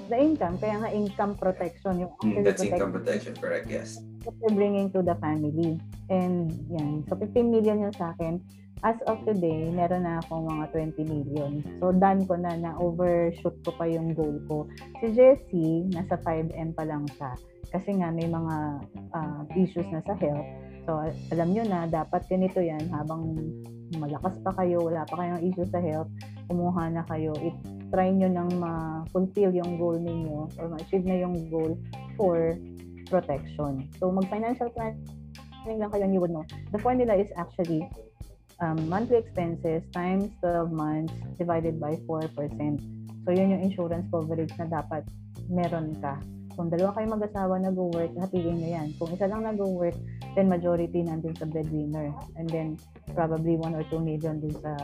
[0.10, 3.70] the income, kaya nga income protection, yung Mm, that's income protection protection, correct?
[3.70, 4.02] Yes.
[4.26, 5.80] that we're bringing to the family.
[6.10, 8.42] And yan, so 15 million yung sa akin.
[8.80, 11.52] As of today, meron na akong mga 20 million.
[11.84, 14.72] So, done ko na, na-overshoot ko pa yung goal ko.
[15.04, 17.36] Si Jessie, nasa 5M pa lang siya.
[17.70, 18.56] Kasi nga, may mga
[19.14, 20.48] ah, issues na sa health.
[20.90, 23.38] So, al- alam nyo na, dapat ganito yan, habang
[23.98, 26.10] malakas pa kayo, wala pa kayong issues sa health,
[26.50, 27.34] kumuha na kayo.
[27.42, 27.54] It,
[27.90, 31.74] try nyo nang ma-fulfill yung goal ninyo or ma-achieve na yung goal
[32.18, 32.58] for
[33.10, 33.90] protection.
[33.98, 36.34] So, mag-financial planning lang kayo and you would.
[36.74, 37.86] The formula is actually
[38.62, 42.30] um, monthly expenses times 12 months divided by 4%.
[43.26, 45.06] So, yun yung insurance coverage na dapat
[45.50, 46.22] meron ka.
[46.60, 48.88] Kung dalawa kayo mag-asawa nag-work, hatiin nyo yan.
[49.00, 49.96] Kung isa lang nag-work,
[50.36, 52.12] then majority nandun sa breadwinner.
[52.36, 52.76] And then,
[53.16, 54.76] probably 1 or 2 million dun sa,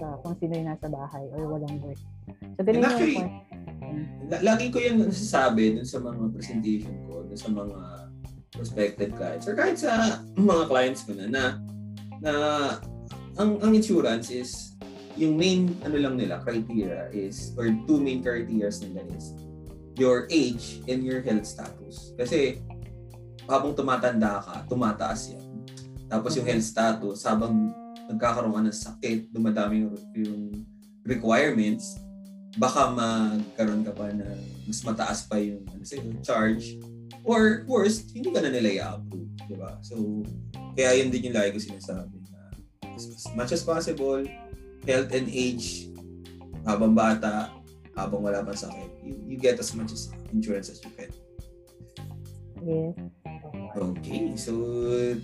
[0.00, 2.00] sa kung sino yung nasa bahay or walang work.
[2.56, 3.32] So, ganun yung actually, point.
[4.32, 7.78] La- lagi ko yan nasasabi dun sa mga presentation ko, dun sa mga
[8.56, 11.42] prospective clients, or kahit sa mga clients ko na, na,
[12.24, 12.32] na
[13.36, 14.72] ang, ang insurance is,
[15.20, 19.36] yung main, ano lang nila, criteria is, or two main criteria nila is,
[19.98, 22.14] your age and your health status.
[22.14, 22.62] Kasi,
[23.50, 25.46] habang tumatanda ka, tumataas yan.
[26.10, 27.74] Tapos yung health status, habang
[28.10, 30.42] nagkakaroon ka ng sakit, dumadami yung, yung
[31.06, 31.98] requirements,
[32.58, 34.26] baka magkaroon ka pa na
[34.66, 36.78] mas mataas pa yung ano sa'yo, charge.
[37.22, 39.30] Or worst, hindi ka na nila i-approve.
[39.46, 39.78] Di ba?
[39.82, 40.22] So,
[40.74, 42.54] kaya yun din yung lagi ko sinasabi na
[42.94, 44.22] as much as possible,
[44.86, 45.90] health and age,
[46.66, 47.54] habang bata,
[47.94, 51.10] habang wala pang sakit, you, you get as much as insurance as you can.
[52.60, 52.92] Yes.
[53.70, 54.52] Okay, so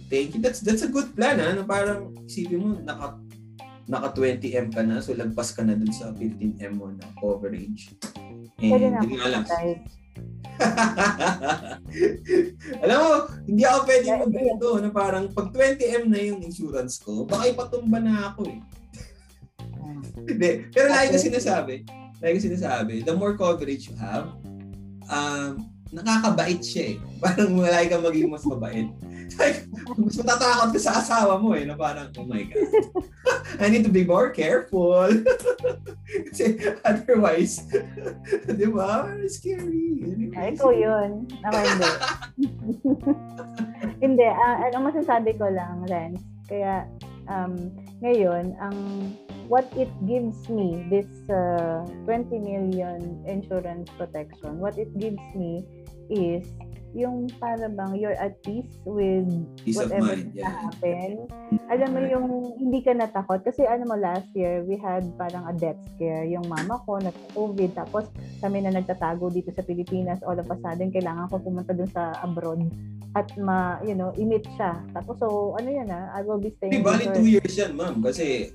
[0.09, 0.41] thank you.
[0.41, 3.19] That's that's a good plan ha, na parang isipin mo naka
[3.87, 7.95] naka 20M ka na, so lagpas ka na dun sa 15M mo na coverage.
[8.59, 9.47] And Pwede na.
[9.47, 9.75] Tayo.
[12.83, 13.11] Alam mo,
[13.45, 18.01] hindi ako pwede mag ganito na parang pag 20M na yung insurance ko, baka ipatumba
[18.01, 18.61] na ako eh.
[20.27, 20.73] Hindi.
[20.73, 21.85] Pero lagi ko sinasabi,
[22.23, 24.33] like sinasabi, the more coverage you have,
[25.11, 26.97] um, nakakabait siya eh.
[27.23, 28.89] Parang malay kang maging mas mabait.
[29.37, 29.67] Like,
[29.99, 32.71] mas matatakot ka sa asawa mo eh, na parang, oh my God.
[33.63, 35.11] I need to be more careful.
[36.31, 37.67] Kasi otherwise,
[38.47, 39.11] di ba?
[39.27, 40.31] Scary.
[40.31, 41.27] Ay, ikaw yun.
[41.43, 41.91] Ako hindi.
[43.99, 44.27] hindi.
[44.31, 46.87] Uh, ang masasabi ko lang, Renz, kaya
[47.27, 48.79] um, ngayon, ang
[49.49, 55.65] what it gives me, this uh, 20 million insurance protection, what it gives me
[56.11, 56.47] is
[56.97, 59.29] yung para bang you're at peace with
[59.61, 60.49] Peace whatever mind, yeah.
[60.49, 61.29] happen.
[61.69, 63.45] Alam mo yung hindi ka natakot.
[63.45, 66.25] Kasi ano mo last year, we had parang a death scare.
[66.25, 67.77] Yung mama ko nag-COVID.
[67.77, 68.09] Tapos
[68.41, 70.25] kami na nagtatago dito sa Pilipinas.
[70.25, 72.65] All of a sudden, kailangan ko pumunta dun sa abroad
[73.13, 74.81] at ma, you know, imit siya.
[74.97, 77.17] Tapos so, ano yan ah, I will be staying Hey, bali with her.
[77.21, 78.01] two years yan, ma'am.
[78.01, 78.53] Kasi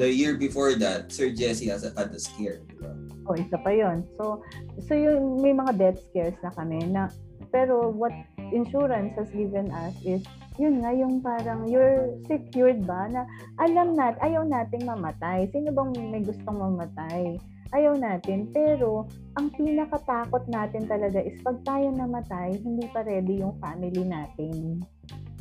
[0.00, 2.64] the year before that, Sir Jesse has had a scare.
[2.64, 2.96] Di ba?
[3.28, 4.08] Oh, isa pa yon.
[4.16, 4.40] So,
[4.88, 7.12] so yung may mga death scares na kami na
[7.52, 8.14] pero what
[8.54, 10.22] insurance has given us is
[10.56, 13.26] yun nga yung parang you're secured ba na
[13.60, 15.46] alam nat ayaw nating mamatay.
[15.52, 17.36] Sino bang may gustong mamatay?
[17.70, 18.50] Ayaw natin.
[18.50, 19.06] Pero
[19.38, 24.82] ang pinakatakot natin talaga is pag tayo namatay, hindi pa ready yung family natin.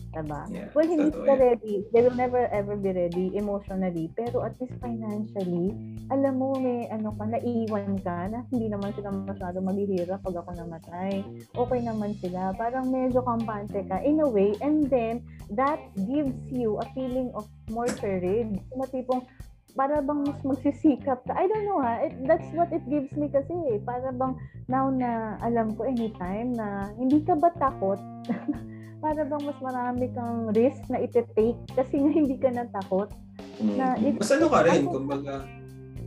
[0.10, 0.42] Diba?
[0.50, 1.38] Yeah, Well, hindi yan.
[1.38, 1.76] ready.
[1.94, 4.10] They will never ever be ready emotionally.
[4.18, 5.70] Pero at least financially,
[6.10, 10.50] alam mo, may ano ka, naiwan ka na hindi naman sila masyado maghihirap pag ako
[10.58, 11.22] namatay.
[11.54, 12.58] Okay naman sila.
[12.58, 14.58] Parang medyo kampante ka in a way.
[14.66, 15.22] And then,
[15.54, 15.78] that
[16.10, 18.58] gives you a feeling of more courage.
[18.74, 19.22] Na tipong,
[19.78, 21.38] para bang mas magsisikap ka.
[21.38, 22.02] I don't know ha.
[22.02, 23.78] It, that's what it gives me kasi eh.
[23.86, 24.34] Para bang
[24.66, 28.02] now na alam ko anytime na hindi ka ba takot?
[29.00, 32.50] para bang mas marami kang risk na iti-take kasi nga hindi ka.
[32.52, 32.64] Na
[33.96, 34.08] Mm.
[34.08, 35.36] if- Mas ano ka rin, kumbaga,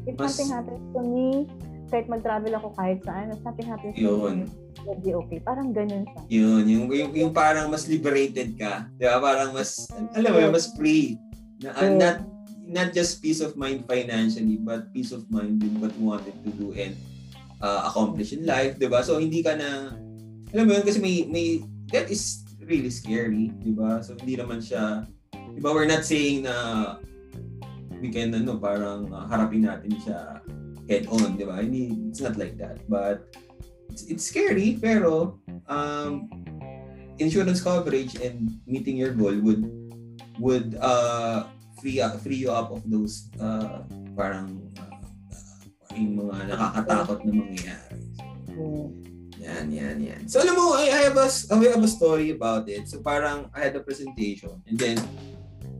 [0.03, 1.47] If Mas- something happens to me,
[1.87, 4.35] kahit mag-travel ako kahit saan, if something happens to Yun.
[4.43, 4.51] me,
[4.83, 5.39] will be okay.
[5.39, 6.21] Parang ganun siya.
[6.27, 8.91] yun, yung, yung, yung parang mas liberated ka.
[8.99, 9.23] Di ba?
[9.23, 11.15] Parang mas, alam mo mas free.
[11.63, 11.95] Na, uh, Yeah.
[11.95, 12.17] not,
[12.67, 16.51] not just peace of mind financially, but peace of mind with what you wanted to
[16.51, 16.99] do and
[17.63, 19.07] uh, accomplish in life, di ba?
[19.07, 19.95] So, hindi ka na,
[20.51, 21.63] alam mo yun, kasi may, may,
[21.95, 24.03] that is really scary, di ba?
[24.03, 26.99] So, hindi naman siya, di ba, we're not saying na
[28.01, 30.43] we can, ano, parang uh, harapin natin siya
[30.87, 31.63] head on, di ba?
[31.63, 32.83] Hindi, it's not like that.
[32.87, 33.35] But,
[33.91, 36.31] it's, it's scary, pero, um,
[37.19, 39.63] insurance coverage and meeting your goal would,
[40.39, 41.47] would, uh,
[41.79, 43.85] free, up, free you up of those, uh,
[44.17, 44.97] parang, uh,
[45.93, 48.01] yung mga nakakatakot na mangyayari.
[49.43, 50.23] Yan, yan, yan.
[50.31, 52.87] So alam mo, I, have a, I have a story about it.
[52.87, 54.63] So parang I had a presentation.
[54.71, 54.97] And then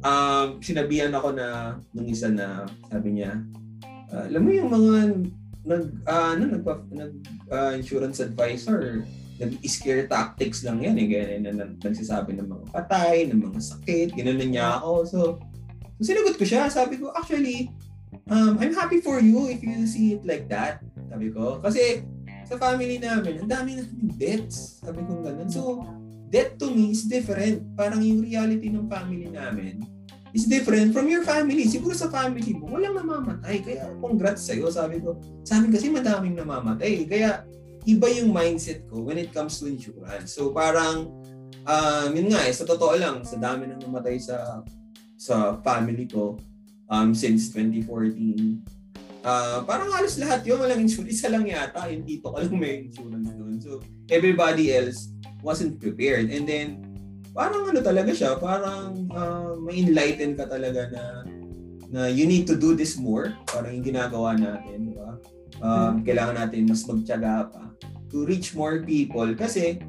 [0.03, 3.39] um, sinabihan ako na ng isa na sabi niya,
[4.11, 4.95] ah, alam mo yung mga
[5.63, 7.13] nag ah, ano nag, nag
[7.55, 9.07] ah, insurance advisor
[9.39, 14.51] nag-scare tactics lang yan eh ganyan na, nagsasabi ng mga patay ng mga sakit ginanon
[14.51, 14.93] niya ako.
[15.07, 15.19] So,
[15.99, 16.67] so sinagot ko siya.
[16.71, 17.71] Sabi ko actually
[18.31, 20.83] um, I'm happy for you if you see it like that.
[21.11, 21.59] Sabi ko.
[21.59, 22.07] Kasi
[22.53, 23.85] sa family namin, ang dami na
[24.21, 24.85] debts.
[24.85, 25.49] Sabi ko ganun.
[25.49, 25.81] So,
[26.29, 27.65] debt to me is different.
[27.73, 29.81] Parang yung reality ng family namin
[30.37, 31.65] is different from your family.
[31.65, 33.65] Siguro sa family mo, walang namamatay.
[33.65, 34.69] Kaya congrats sa'yo.
[34.69, 37.09] Sabi ko, sa amin kasi madaming namamatay.
[37.09, 37.45] Kaya
[37.89, 40.33] iba yung mindset ko when it comes to insurance.
[40.37, 41.09] So parang,
[41.65, 44.61] um, yun nga eh, sa totoo lang, sa dami nang namatay sa
[45.17, 46.41] sa family ko
[46.91, 48.82] um, since 2014,
[49.23, 51.23] Ah, parang halos lahat yun, walang insurance.
[51.23, 53.55] Isa lang yata, yung tito ko lang may insurance doon.
[53.63, 53.79] So,
[54.11, 55.15] everybody else
[55.47, 56.35] wasn't prepared.
[56.35, 56.83] And then,
[57.31, 61.05] parang ano talaga siya, parang uh, may enlighten ka talaga na
[61.93, 63.31] na you need to do this more.
[63.47, 65.15] Parang yung ginagawa natin, di ba?
[65.63, 67.71] Um, kailangan natin mas magtiyaga pa
[68.13, 69.81] to reach more people kasi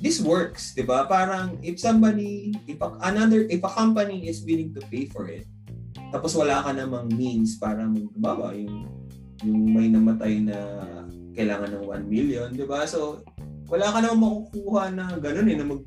[0.00, 1.04] this works, di ba?
[1.10, 5.46] Parang if somebody, if a, another, if a company is willing to pay for it,
[6.12, 8.84] tapos wala ka namang means para magbaba yung
[9.42, 10.56] yung may namatay na
[11.32, 12.84] kailangan ng 1 million, 'di ba?
[12.84, 13.24] So
[13.66, 14.20] wala ka namang
[14.52, 15.82] makukuha na ganun eh na mag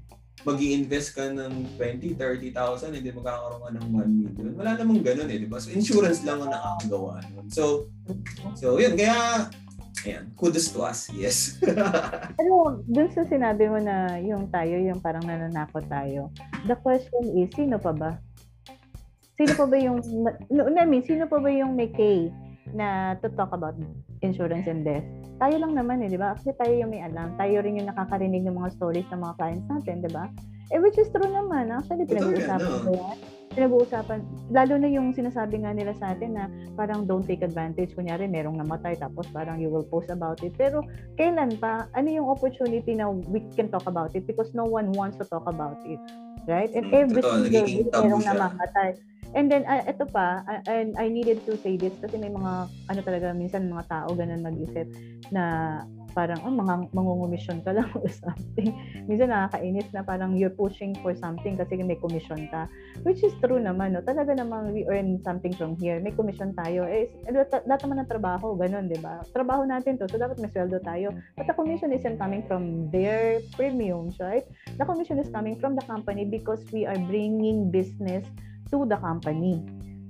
[0.45, 4.51] mag invest ka ng 20, 30,000 hindi magkakaroon ka ng 1 million.
[4.57, 5.61] Wala namang ganun eh, 'di ba?
[5.61, 7.47] So insurance lang ang nakakagawa nun.
[7.53, 7.89] So
[8.57, 9.47] so yun kaya
[10.05, 11.09] ayan, kudos to us.
[11.13, 11.57] Yes.
[12.37, 16.29] Pero dun sa sinabi mo na yung tayo, yung parang nananakot tayo,
[16.69, 18.11] the question is, sino pa ba?
[19.35, 19.99] Sino pa ba yung,
[20.47, 22.31] no, I mean, sino pa ba yung may K
[22.71, 23.75] na to talk about
[24.23, 25.03] insurance and death?
[25.43, 26.39] Tayo lang naman eh, di ba?
[26.39, 27.35] Kasi tayo yung may alam.
[27.35, 30.31] Tayo rin yung nakakarinig ng mga stories ng mga clients natin, di ba?
[30.71, 31.67] Eh, which is true naman.
[31.67, 33.17] Actually, pinag-uusapan ko yan.
[33.55, 34.19] pinag-uusapan,
[34.51, 37.95] lalo na yung sinasabi nga nila sa atin na parang don't take advantage.
[37.95, 40.51] Kunyari, merong namatay, tapos parang you will post about it.
[40.59, 40.83] Pero
[41.15, 45.15] kailan pa, ano yung opportunity na we can talk about it because no one wants
[45.15, 45.99] to talk about it.
[46.45, 46.69] Right?
[46.73, 48.89] And Mm, every totoo, single tabu merong namamatay.
[49.35, 52.71] And then, uh, ito pa, uh, and I needed to say this kasi may mga,
[52.71, 54.87] ano talaga, minsan mga tao ganun mag-isip
[55.33, 55.43] na
[56.15, 58.71] parang, oh, mga mangungumisyon ka lang or something.
[59.05, 62.71] Minsan nakakainis na parang you're pushing for something kasi may commission ka.
[63.03, 64.01] Which is true naman, no?
[64.01, 65.99] Talaga namang we earn something from here.
[65.99, 66.87] May commission tayo.
[66.87, 69.19] Eh, lahat lahat naman ng trabaho, ganun, di ba?
[69.35, 71.11] Trabaho natin to, so dapat may sweldo tayo.
[71.35, 74.47] But the commission isn't coming from their premiums, right?
[74.79, 78.23] The commission is coming from the company because we are bringing business
[78.71, 79.59] to the company.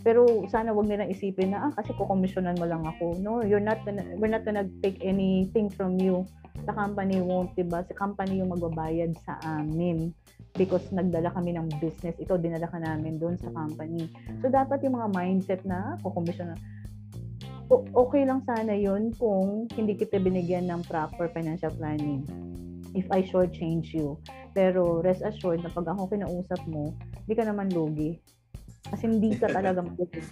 [0.05, 3.17] Pero sana wag nilang isipin na ah kasi kukomisyonan mo lang ako.
[3.17, 6.29] No, you're not gonna, we're not gonna take anything from you.
[6.69, 7.81] The company won't, 'di ba?
[7.89, 10.13] Si company yung magbabayad sa amin
[10.53, 12.15] because nagdala kami ng business.
[12.21, 14.05] Ikaw dinala ka namin doon sa company.
[14.45, 16.57] So dapat yung mga mindset na kukomisyon na
[17.73, 22.21] okay lang sana yun kung hindi kita binigyan ng proper financial planning.
[22.95, 24.21] If I shortchange you.
[24.55, 26.95] Pero rest assured na pag ako kinausap mo,
[27.27, 28.23] hindi ka naman lugi.
[28.91, 29.81] Kasi hindi ka talaga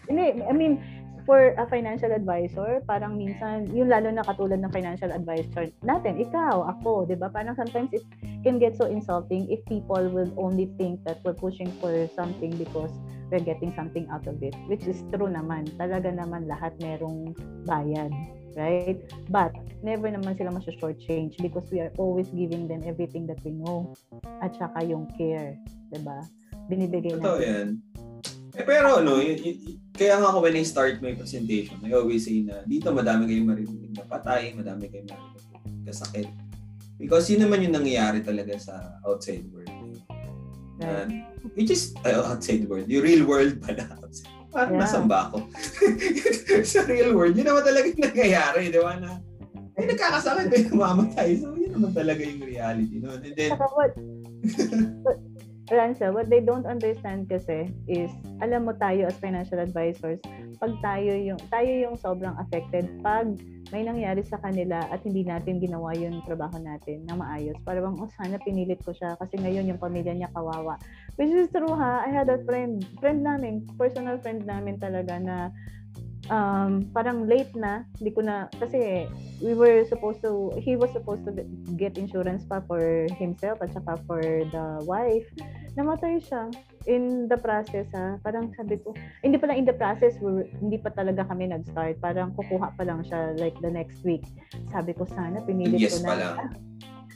[0.10, 0.78] Hindi, I mean,
[1.26, 6.68] for a financial advisor, parang minsan, yung lalo na katulad ng financial advisor natin, ikaw,
[6.68, 7.32] ako, di ba?
[7.32, 8.04] Parang sometimes it
[8.44, 12.92] can get so insulting if people will only think that we're pushing for something because
[13.32, 14.54] we're getting something out of it.
[14.68, 15.72] Which is true naman.
[15.80, 18.12] Talaga naman lahat merong bayad.
[18.54, 19.02] Right?
[19.34, 23.98] But, never naman sila short-change because we are always giving them everything that we know.
[24.44, 25.58] At saka yung care.
[25.90, 26.22] Di ba?
[26.70, 27.48] Binibigay Totoo natin.
[27.50, 27.70] yan.
[28.54, 32.26] Eh, pero ano, y- y- kaya nga ako when I start my presentation, I always
[32.26, 36.30] say na dito madami kayong maririnig na patay, madami kayong maririnig na kasakit.
[36.98, 39.70] Because yun naman yung nangyayari talaga sa outside world.
[40.78, 41.06] Na,
[41.54, 43.86] which is, uh, outside world, yung real world pala.
[44.54, 44.86] Parang Yeah.
[44.86, 45.50] nasamba ako.
[46.74, 48.94] sa real world, yun naman talaga yung nangyayari, di ba?
[49.02, 49.18] Na,
[49.74, 51.30] ay, nagkakasakit, may namamatay.
[51.42, 53.02] So, yun naman talaga yung reality.
[53.02, 53.18] No?
[53.18, 53.52] And then,
[55.64, 58.12] Saka what, they don't understand kasi is,
[58.44, 60.20] alam mo tayo as financial advisors,
[60.60, 63.32] pag tayo yung, tayo yung sobrang affected pag
[63.74, 67.58] may nangyari sa kanila at hindi natin ginawa yung trabaho natin na maayos.
[67.66, 70.78] Para bang, oh, sana pinilit ko siya kasi ngayon yung pamilya niya kawawa.
[71.18, 72.06] Which is true ha.
[72.06, 75.50] I had a friend, friend namin, personal friend namin talaga na
[76.30, 79.08] um, parang late na, hindi ko na, kasi
[79.44, 81.32] we were supposed to, he was supposed to
[81.76, 85.26] get insurance pa for himself at saka for the wife.
[85.76, 86.54] Namatay siya
[86.86, 88.20] in the process ha.
[88.24, 88.94] Parang sabi ko,
[89.26, 92.00] hindi pa lang in the process, we were, hindi pa talaga kami nag-start.
[92.00, 94.24] Parang kukuha pa lang siya like the next week.
[94.72, 96.22] Sabi ko sana, pinilit yes ko pa na.
[96.22, 96.38] lang.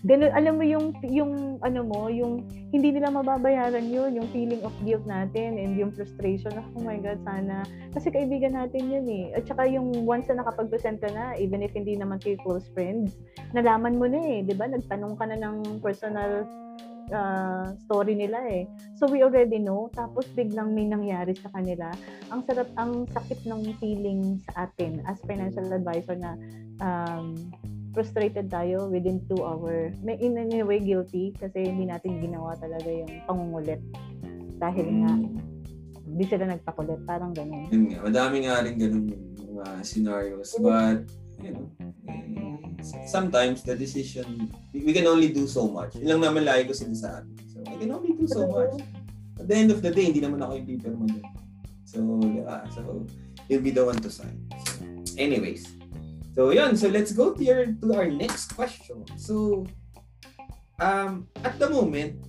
[0.07, 4.71] Ganun, alam mo yung, yung, ano mo, yung hindi nila mababayaran yun, yung feeling of
[4.87, 7.67] guilt natin and yung frustration na, oh my God, sana.
[7.91, 9.35] Kasi kaibigan natin yun eh.
[9.35, 13.19] At saka yung once na nakapag-present ka na, even if hindi naman kayo close friends,
[13.51, 14.71] nalaman mo na eh, di ba?
[14.71, 16.47] Nagtanong ka na ng personal
[17.11, 18.63] uh, story nila eh.
[18.95, 21.91] So we already know, tapos biglang may nangyari sa kanila.
[22.31, 26.39] Ang sarap, ang sakit ng feeling sa atin as financial advisor na
[26.79, 27.35] um,
[27.97, 29.89] frustrated tayo within two hour.
[30.05, 33.81] May in any way guilty kasi hindi natin ginawa talaga yung pangungulit.
[34.61, 35.41] Dahil nga, Mm.
[36.05, 37.01] hindi sila nagpakulit.
[37.09, 37.65] Parang ganun.
[37.73, 40.53] Yun nga, madami nga rin ganun yung mga scenarios.
[40.61, 41.09] But,
[41.41, 41.65] you know,
[42.05, 42.77] eh,
[43.09, 45.97] sometimes the decision, we can only do so much.
[45.97, 47.33] Yun lang naman lagi ko sinasabi.
[47.49, 48.77] So, I can only do so much.
[49.41, 51.25] At the end of the day, hindi naman ako yung pipirma dun.
[51.85, 52.61] So, di ba?
[52.73, 53.05] So,
[53.49, 54.37] you'll be the one to sign.
[54.65, 54.85] So,
[55.17, 55.76] anyways.
[56.37, 56.77] So, yun.
[56.77, 59.01] So, let's go to, your, to our next question.
[59.17, 59.65] So,
[60.77, 62.21] um, at the moment,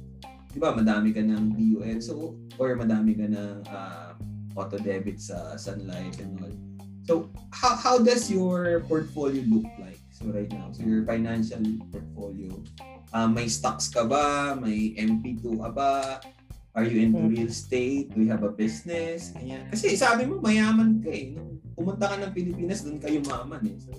[0.49, 4.17] di ba, madami ka ng BUL, so, or madami ka ng uh,
[4.57, 6.57] auto debit sa Sun Life and all.
[7.05, 10.01] So, how, how does your portfolio look like?
[10.09, 11.61] So, right now, so your financial
[11.93, 12.65] portfolio,
[13.13, 14.57] uh, may stocks ka ba?
[14.57, 16.25] May MP2 ka ba?
[16.79, 17.35] Are you into Hmm.
[17.35, 18.15] real estate?
[18.15, 19.35] Do you have a business?
[19.35, 19.67] Ganyan.
[19.67, 21.35] Kasi sabi mo, mayaman ka eh.
[21.35, 23.75] Nung pumunta ka ng Pilipinas, doon kayo maman eh.
[23.83, 23.91] So,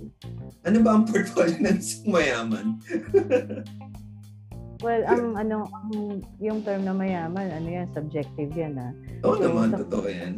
[0.63, 2.68] ano ba ang portfolio ng isang mayaman?
[4.80, 8.95] Well, ang ano, ang, yung term na mayaman, ano yan, subjective yan ah.
[9.28, 10.34] Oo Okay, naman, so- totoo yan.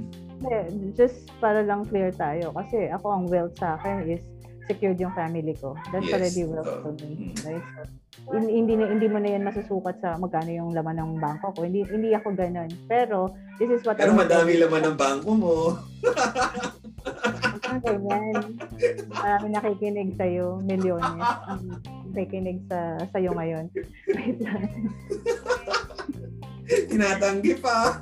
[0.98, 2.50] Just para lang clear tayo.
[2.50, 4.26] Kasi ako, ang wealth sa akin is
[4.66, 5.78] secured yung family ko.
[5.94, 7.30] That's Yes, already wealth to me.
[7.30, 7.34] Mm.
[7.46, 7.62] Right?
[7.62, 7.82] So,
[8.30, 11.60] hindi, na- hindi mo na yan masusukat sa magkano yung laman ng bangko ko.
[11.66, 12.70] Hindi hindi ako ganun.
[12.86, 15.56] Pero, this is what Pero I want to madami laman ng bangko mo.
[17.72, 18.36] Ang ganyan.
[19.10, 20.62] Marami nakikinig sa'yo.
[20.64, 21.28] Milyones.
[21.50, 21.62] Ang
[22.14, 23.66] nakikinig sa sa'yo ngayon.
[24.16, 24.64] Wait lang.
[26.88, 28.00] Tinatanggi pa.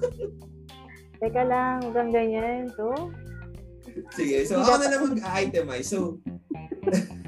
[1.19, 2.69] Teka lang, hanggang ganyan.
[2.77, 3.11] So,
[4.15, 5.91] Sige, so ako na lang mag-itemize.
[5.91, 6.21] So,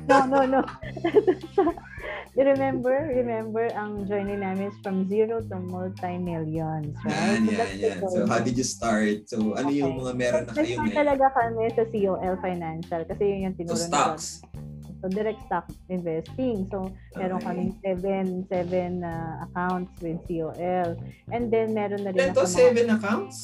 [0.07, 0.61] no, no, no.
[2.33, 7.41] remember, remember, ang journey namin is from zero to multi-millions, right?
[7.45, 7.97] yan, So, yan, yan.
[8.07, 9.27] So, how did you start?
[9.27, 10.95] So, ano yung mga meron na kayo Nag-start ngayon?
[10.95, 14.25] talaga kami sa COL Financial kasi yun yung So, tinuro ni stocks.
[14.41, 14.69] John.
[15.01, 16.69] So, direct stock investing.
[16.69, 16.77] So,
[17.17, 17.45] meron Okay.
[17.49, 20.89] kaming seven, seven uh, accounts with COL.
[21.27, 22.39] And then, meron na rin Ilan to?
[22.39, 23.37] ako mga- Seven accounts?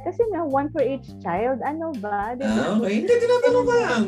[0.00, 1.60] Kasi nga, one for each child.
[1.60, 2.32] Ano ba?
[2.32, 2.56] Di ba?
[2.56, 3.04] Ah, okay.
[3.04, 4.04] Hindi, tinatanong ka lang.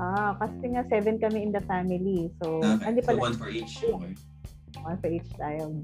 [0.00, 2.32] Ah, kasi nga, seven kami in the family.
[2.40, 2.88] So, Okay.
[2.88, 3.84] hindi So, pala, one for each.
[3.84, 4.16] Okay.
[4.80, 5.76] one for each child.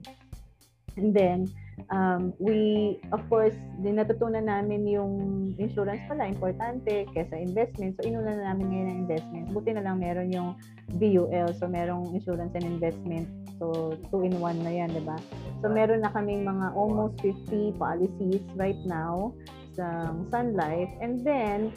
[0.96, 1.52] And then,
[1.92, 3.52] um, we, of course,
[3.84, 5.12] din natutunan namin yung
[5.60, 8.00] insurance pala, importante kesa investment.
[8.00, 9.44] So, inuna na namin ngayon ang investment.
[9.52, 10.56] Buti na lang meron yung
[10.96, 11.52] VUL.
[11.60, 13.28] So, merong insurance and investment.
[13.60, 15.20] So, two in one na yan, di ba?
[15.60, 19.36] So, meron na kaming mga almost 50 policies right now
[19.76, 20.88] sa Sun Life.
[21.04, 21.76] And then,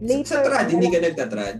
[0.00, 0.38] later...
[0.38, 1.56] sa trad, hindi ka nagtatrad?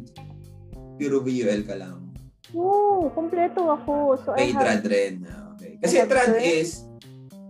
[0.99, 2.11] Puro VUL ka lang.
[2.53, 4.16] Oo, kompleto ako.
[4.24, 5.14] So, May I have trad rin.
[5.28, 5.74] Ah, Okay.
[5.78, 6.86] Kasi have trad is,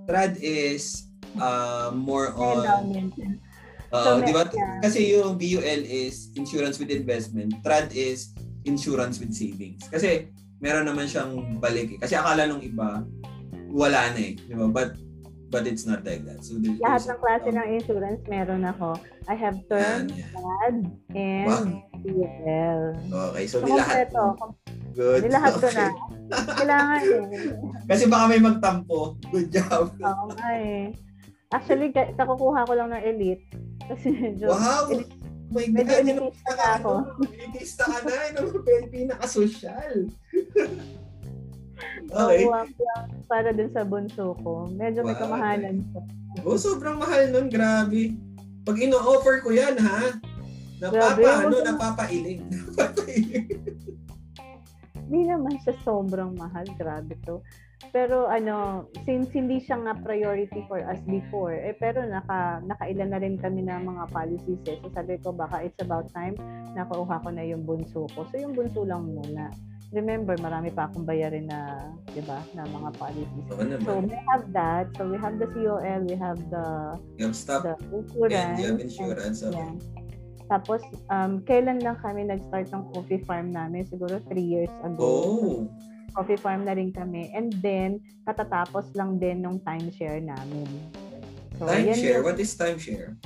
[0.04, 4.44] trad is uh, more on, uh, So, di ba?
[4.52, 4.80] yeah.
[4.84, 7.56] Kasi yung VUL is insurance with investment.
[7.64, 9.88] Trad is insurance with savings.
[9.88, 10.28] Kasi
[10.60, 11.96] meron naman siyang balik.
[11.96, 11.98] eh.
[12.00, 13.00] Kasi akala nung iba,
[13.72, 14.36] wala na eh.
[14.36, 14.68] Di ba?
[14.68, 14.92] But,
[15.48, 16.40] but it's not like that.
[16.40, 18.96] So, there- Lahat ng klase um, ng insurance meron ako.
[19.26, 20.32] I have term, yan.
[20.32, 20.76] FAD,
[21.12, 21.64] and Wow.
[21.98, 22.80] PL.
[23.32, 24.08] Okay, so, So, di lahat.
[24.08, 24.24] kompleto.
[24.98, 25.20] Good.
[25.24, 25.86] Nilahat ko na.
[25.86, 26.54] Okay.
[26.58, 27.54] Kailangan eh.
[27.90, 29.14] Kasi baka may magtampo.
[29.30, 29.94] Good job.
[29.94, 30.90] Oo nga eh.
[31.48, 33.46] Actually, ka- kakukuha ko lang ng elite.
[33.86, 34.90] Kasi medyo, Wow!
[34.90, 35.14] elite-
[35.48, 36.92] Oh my medyo God, yun elitista na ako.
[37.24, 38.48] Elitista ka na, ang
[38.92, 39.94] pinaka-social.
[42.12, 42.44] okay.
[42.48, 42.68] Lang
[43.28, 44.66] para dun sa bunso ko.
[44.72, 46.02] Medyo may Wow, kamahalan siya.
[46.44, 48.16] Oh, sobrang mahal nun, grabe.
[48.64, 50.16] Pag ino-offer ko yan, ha?
[50.78, 52.40] Napapa, Grabe, ano, napapailing.
[52.78, 53.48] Napapailing.
[55.08, 56.68] Hindi naman siya sobrang mahal.
[56.76, 57.40] Grabe to.
[57.94, 63.22] Pero ano, since hindi siya nga priority for us before, eh pero naka, nakailan na
[63.22, 64.76] rin kami ng mga policies eh.
[64.82, 66.36] So sabi ko baka it's about time
[66.74, 68.26] nakuha ko na yung bunso ko.
[68.28, 69.48] So yung bunso lang muna.
[69.88, 71.80] Remember, marami pa akong bayarin na,
[72.12, 73.44] di ba, na mga policies.
[73.48, 74.92] Oo So we have that.
[75.00, 76.66] So we have the COL, we have the
[77.16, 78.60] You have stock the and insurance.
[78.60, 79.38] you have insurance.
[79.40, 79.56] Okay.
[79.56, 79.72] Yeah.
[80.48, 80.80] Tapos,
[81.12, 83.84] um, kailan lang kami nag-start ng coffee farm namin?
[83.88, 85.00] Siguro three years ago.
[85.04, 85.56] Oh,
[86.16, 87.32] Coffee farm na rin kami.
[87.36, 90.68] And then, katatapos lang din nung timeshare namin.
[91.60, 92.24] So, timeshare.
[92.24, 93.16] What is timeshare?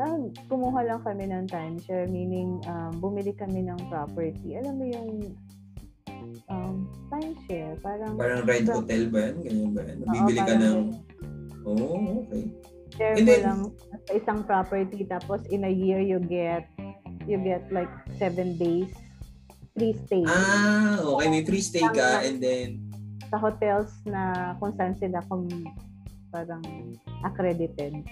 [0.00, 0.16] ah,
[0.48, 4.56] kumuha lang kami ng timeshare, meaning um, bumili kami ng property.
[4.56, 5.10] Alam mo yung
[6.48, 9.34] um, timeshare, parang Parang ride hotel ba yan?
[9.42, 9.96] Ganyan ba yan?
[10.02, 10.78] Oo, Bibili ka ng...
[11.66, 12.44] Oh, okay.
[12.94, 13.60] share And mo then- lang
[14.06, 16.70] sa isang property tapos in a year you get
[17.26, 17.90] you get like
[18.22, 18.86] seven days
[19.74, 21.26] free stay Ah, okay.
[21.26, 22.86] May free stay ka and then...
[23.26, 25.50] sa hotels na kung saan sila kung
[26.30, 26.62] parang
[27.26, 28.06] accredited.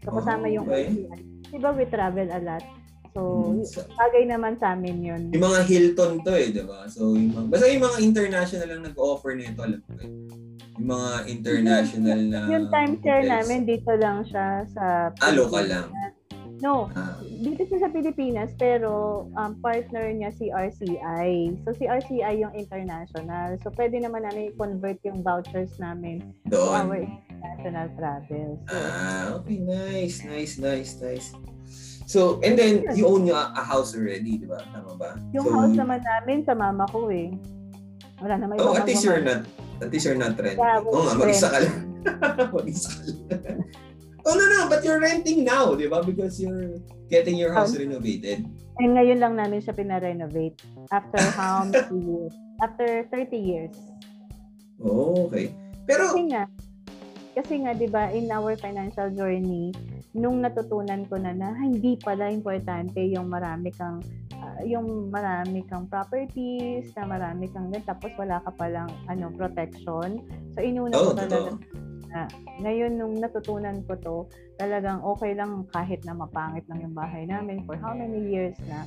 [0.00, 0.88] So kasama Oh, yung okay.
[0.88, 1.20] OCI.
[1.52, 2.64] Diba we travel a lot?
[3.14, 3.62] So, Hmm,
[3.94, 5.22] bagay naman sa amin yun.
[5.30, 6.90] Yung mga Hilton to eh, di ba?
[6.90, 10.10] So, yung mga, basta yung mga international lang nag-offer nito, alam ko eh.
[10.74, 15.14] Yung mga international na Yung timeshare namin, dito lang siya sa...
[15.22, 15.94] Ah, local lang.
[16.58, 21.60] No, Ah, dito siya sa Pilipinas pero um, partner niya si RCI.
[21.60, 23.60] So si RCI yung international.
[23.60, 27.20] So pwede naman namin i-convert yung vouchers namin to our doon.
[27.36, 28.48] international travel.
[28.64, 29.60] So Ah, okay.
[29.60, 31.36] Nice, nice, nice, nice.
[32.04, 34.60] So, and then, you own a, a house already, di ba?
[34.70, 35.16] Tama ba?
[35.32, 37.32] yung so, house naman namin sa mama ko eh.
[38.20, 39.48] Wala naman Oh, at least you're not,
[39.80, 40.60] at least you're not renting.
[40.60, 41.76] Yeah, Oo nga, we're mag-isa ka lang.
[42.56, 43.18] mag-isa ka lang.
[44.28, 46.04] oh, no, no, but you're renting now, di ba?
[46.04, 46.76] Because you're
[47.08, 47.80] getting your house Oh.
[47.80, 48.44] renovated.
[48.74, 50.60] And ngayon lang namin siya pina-renovate
[50.92, 52.34] after how many years?
[52.60, 53.74] After 30 years.
[54.82, 55.54] Oh, okay.
[55.86, 56.44] Pero, Kasi nga,
[57.34, 59.70] kasi nga 'di ba in our financial journey,
[60.14, 63.98] nung natutunan ko na na "Ah, hindi pala importante yung marami kang
[64.38, 70.22] ah, yung marami kang properties, na marami kang ganyan, tapos wala ka palang ano protection.
[70.54, 71.50] So inuna oh, ko talaga
[72.14, 72.30] na
[72.62, 74.16] ngayon nung natutunan ko to,
[74.54, 78.86] talagang okay lang kahit na mapangit lang yung bahay namin for how many years na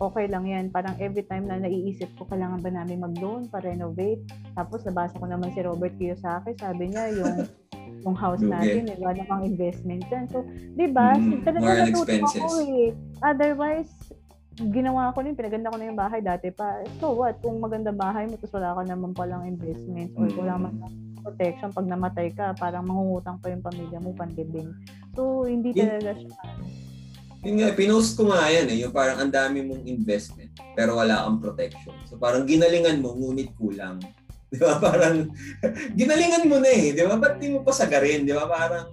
[0.00, 0.70] okay lang yan.
[0.70, 4.22] Parang every time na naiisip ko, kailangan ba namin mag-loan para renovate?
[4.56, 7.44] Tapos nabasa ko naman si Robert Kiyosaki, sabi niya yung
[8.00, 8.52] yung house Lugi.
[8.52, 10.24] natin, eh, wala namang investment dyan.
[10.32, 10.40] So,
[10.72, 11.16] di ba?
[11.20, 12.40] Mm, on natuto expenses.
[12.40, 12.88] ako eh.
[13.20, 13.92] Otherwise,
[14.56, 16.84] ginawa ko rin, pinaganda ko na yung bahay dati pa.
[17.00, 17.40] So what?
[17.40, 20.36] Kung maganda bahay mo, tapos wala ka naman palang investment or Mm.
[20.36, 20.72] wala man
[21.20, 21.68] protection.
[21.68, 24.72] Pag namatay ka, parang mangungutang pa yung pamilya mo, pandibing.
[25.12, 26.32] So, hindi talaga siya.
[27.40, 31.24] Yun nga, pinost ko nga yan eh, yung parang ang dami mong investment, pero wala
[31.24, 31.96] kang protection.
[32.04, 33.96] So parang ginalingan mo, ngunit kulang.
[34.54, 34.82] Di ba?
[34.82, 35.30] Parang,
[35.94, 36.90] ginalingan mo na eh.
[36.90, 37.14] Di ba?
[37.14, 38.26] Ba't di mo pa sagarin?
[38.26, 38.50] Di ba?
[38.50, 38.90] Parang,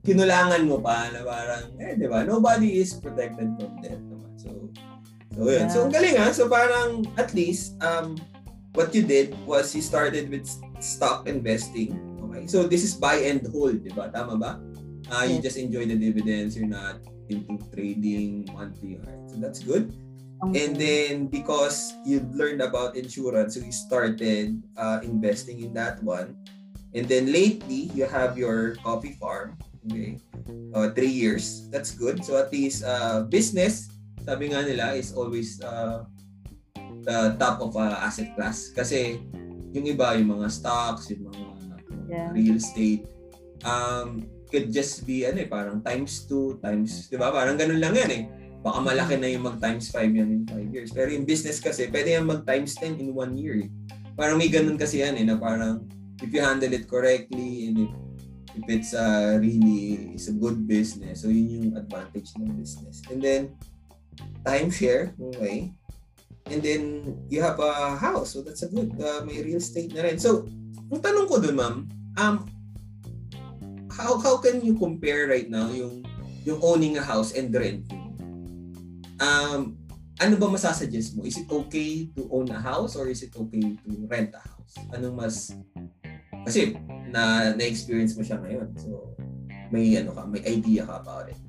[0.00, 2.24] kinulangan mo pa na parang, eh, di ba?
[2.24, 4.32] Nobody is protected from death naman.
[4.40, 4.72] So,
[5.36, 5.68] so yun.
[5.68, 6.32] So, ang galing ha.
[6.32, 8.16] So, parang, at least, um,
[8.72, 10.48] what you did was you started with
[10.80, 11.92] stock investing.
[12.24, 12.48] Okay.
[12.48, 14.08] So, this is buy and hold, di ba?
[14.08, 14.62] Tama ba?
[15.12, 16.56] Uh, you just enjoy the dividends.
[16.56, 18.96] You're not into trading monthly.
[19.04, 19.28] Right?
[19.28, 19.92] So, that's good.
[20.42, 26.36] And then because you learned about insurance, so you started uh, investing in that one.
[26.94, 29.56] And then lately, you have your coffee farm.
[29.88, 30.20] Okay.
[30.74, 31.68] Uh, three years.
[31.70, 32.24] That's good.
[32.24, 33.88] So at least uh, business,
[34.26, 36.04] sabi nga nila, is always uh,
[37.06, 38.74] the top of uh, asset class.
[38.74, 39.22] Kasi
[39.72, 41.46] yung iba, yung mga stocks, yung mga
[42.06, 42.30] Yeah.
[42.30, 43.02] real estate,
[43.66, 47.34] um, could just be ano eh, parang times 2, times, di ba?
[47.34, 48.22] Parang ganun lang yan eh.
[48.66, 50.90] Baka malaki na yung mag times 5 yan in 5 years.
[50.90, 53.70] Pero yung business kasi, pwede yan mag times 10 in 1 year.
[54.18, 55.86] Parang may ganun kasi yan eh, na parang
[56.18, 57.92] if you handle it correctly and if,
[58.58, 63.06] if it's uh, really it's a good business, so yun yung advantage ng business.
[63.06, 63.54] And then,
[64.42, 65.70] timeshare, okay.
[66.50, 68.34] And then, you have a house.
[68.34, 70.18] So, that's a good, uh, may real estate na rin.
[70.18, 70.42] So,
[70.90, 71.86] ang tanong ko dun, ma'am,
[72.18, 72.50] um,
[73.94, 76.04] how how can you compare right now yung
[76.44, 77.95] yung owning a house and renting?
[79.16, 79.76] Um,
[80.16, 81.24] ano ba masasuggest mo?
[81.24, 84.74] Is it okay to own a house or is it okay to rent a house?
[84.92, 85.52] Anong mas
[86.46, 86.78] kasi
[87.10, 88.70] na na-experience mo siya ngayon.
[88.78, 89.12] So
[89.68, 91.40] may ano ka, may idea ka about it.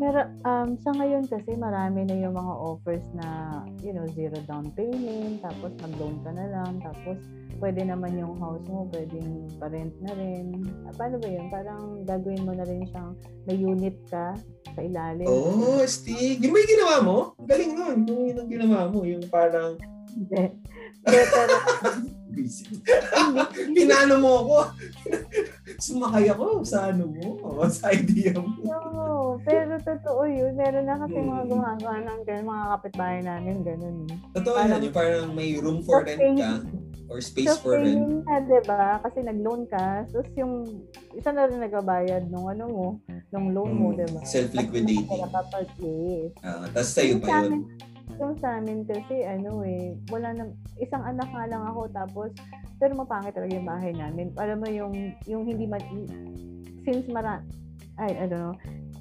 [0.00, 4.72] Pero um, sa ngayon kasi marami na yung mga offers na, you know, zero down
[4.72, 7.20] payment, tapos mag-loan ka na lang, tapos
[7.60, 10.56] pwede naman yung house mo, pwedeng pa-rent na rin.
[10.88, 11.46] Ah, Paano ba yun?
[11.52, 13.12] Parang gagawin mo na rin siyang
[13.44, 14.32] may unit ka
[14.72, 15.28] sa ilalim.
[15.28, 16.40] Oh, Stig.
[16.40, 17.16] Yung yung ginawa mo?
[17.44, 17.98] Galing nun.
[18.08, 19.04] Yung yun ang ginawa mo.
[19.04, 19.76] Yung parang
[20.10, 20.42] Hindi.
[21.04, 21.22] Pero
[23.76, 24.56] Pinano mo ako.
[25.86, 27.28] Sumakay ako sa ano mo,
[27.68, 28.50] sa idea mo.
[28.60, 28.74] no,
[29.40, 30.52] pero totoo yun.
[30.54, 31.48] Meron na kasi mga Mm.
[31.48, 33.96] gumagawa ng ganun, mga kapitbahay namin, ganun.
[34.32, 36.60] Totoo Parang- yan, yung parang may room for rent ka
[37.06, 37.86] or space for rent.
[37.88, 38.82] paying ka, di ba?
[39.00, 40.06] Kasi nag-loan ka.
[40.06, 40.54] Tapos yung,
[41.12, 42.86] isa na rin nagbabayad nung ano mo,
[43.30, 44.20] nung loan mo, Mm, di ba?
[44.22, 45.06] self-liquidating.
[45.78, 46.30] Yes.
[46.40, 47.52] Ah, Tapos sa'yo pa sa yun.
[47.56, 47.66] amin-
[48.20, 50.44] Yung sa amin kasi, ano eh, wala na,
[50.76, 52.30] isang anak nga lang ako, tapos,
[52.76, 54.28] pero mapangit talaga yung bahay namin.
[54.36, 54.94] Alam mo yung,
[55.24, 55.80] yung hindi man,
[56.84, 57.40] since mara,
[57.96, 58.56] ay, I don't know,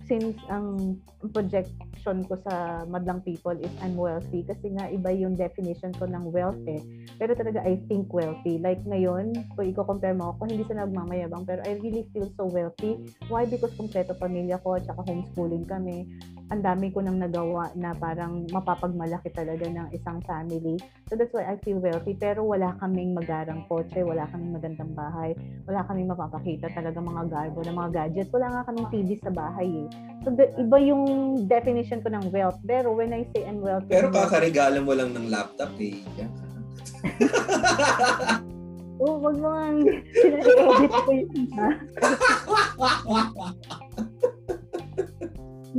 [0.10, 0.98] since ang
[1.36, 6.34] projection ko sa madlang people is I'm wealthy kasi nga iba yung definition ko ng
[6.34, 6.82] wealth eh.
[7.22, 8.58] Pero talaga I think wealthy.
[8.58, 12.98] Like ngayon, kung i-compare mo ako, hindi sa nagmamayabang pero I really feel so wealthy.
[13.30, 13.46] Why?
[13.46, 16.10] Because kompleto pamilya ko at saka homeschooling kami.
[16.50, 20.82] Ang dami ko nang nagawa na parang mapapagmalaki talaga ng isang family.
[21.06, 22.18] So that's why I feel wealthy.
[22.18, 25.38] Pero wala kaming magarang kotse, wala kaming magandang bahay,
[25.70, 28.34] wala kaming mapapakita talaga mga garbo na mga gadgets.
[28.34, 29.88] Wala nga kaming TV sa bahay eh.
[30.26, 31.04] So the, iba yung
[31.46, 32.58] definition ko ng wealth.
[32.66, 36.02] Pero when I say I'm wealthy, Pero kakaregalo mo lang ng laptop eh.
[36.18, 36.26] Ka.
[39.00, 41.48] Oh, wag mo nga sinare-edit ko yun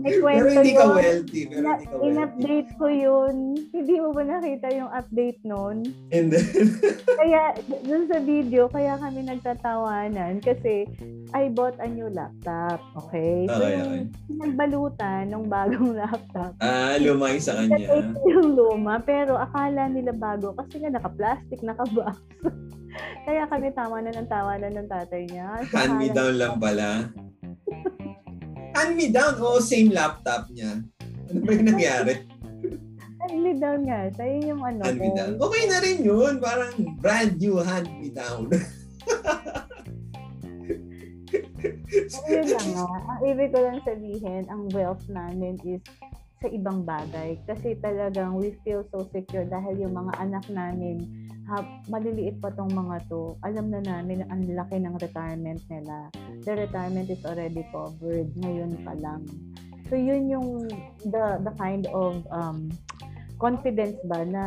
[0.03, 0.94] pero kwento hindi ka yun.
[0.94, 1.40] wealthy.
[1.44, 2.07] Pero Na, hindi ka wealthy.
[2.07, 3.34] in-update ko yun.
[3.70, 5.76] Hindi mo ba nakita yung update nun?
[6.11, 6.46] And then,
[7.20, 7.40] Kaya,
[7.82, 10.88] dun sa video, kaya kami nagtatawanan kasi
[11.30, 12.78] I bought a new laptop.
[12.98, 13.44] Okay?
[13.46, 18.01] So, Okay, yung nagbalutan ng bagong laptop, ah, lumay sa kanya.
[18.24, 22.16] Yung luma, pero akala nila bago kasi nga naka-plastic, naka-box.
[23.22, 25.62] Kaya kami tawanan ng tawanan ng tatay niya.
[25.68, 27.07] So, Hand me down lang pala.
[28.81, 29.37] Hand me down?
[29.45, 30.81] Oo, same laptop niya.
[31.28, 32.24] Ano ba yung nangyari?
[33.20, 34.09] Hand me down nga.
[34.16, 35.37] Siya yun yung ano Hand me down.
[35.37, 36.41] Okay na rin yun.
[36.41, 38.49] Parang brand new hand me down.
[42.24, 42.89] Pero yun lang nga.
[42.89, 45.85] Ang ibig ko lang sabihin, ang wealth namin is
[46.41, 47.37] sa ibang bagay.
[47.45, 51.05] Kasi talagang we feel so secure dahil yung mga anak namin,
[51.51, 56.07] ha, maliliit pa tong mga to, alam na namin na ang laki ng retirement nila.
[56.46, 59.26] The retirement is already covered ngayon pa lang.
[59.90, 60.70] So yun yung
[61.03, 62.70] the the kind of um,
[63.42, 64.44] confidence ba na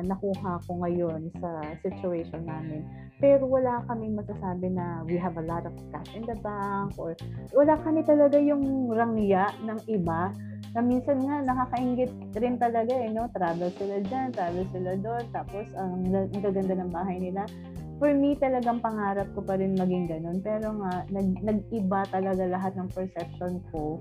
[0.00, 2.88] nakuha ko ngayon sa situation namin.
[3.16, 7.16] Pero wala kaming masasabi na we have a lot of cash in the bank or
[7.56, 10.32] wala kami talaga yung rangya ng iba
[10.76, 13.24] na minsan nga nakakaingit rin talaga eh, no?
[13.32, 17.48] Travel sila dyan, travel sila doon, tapos ang, ang gaganda ng bahay nila.
[17.96, 20.38] for me talagang pangarap ko pa rin maging ganun.
[20.44, 23.96] Pero nga, nag, nag-iba talaga lahat ng perception ko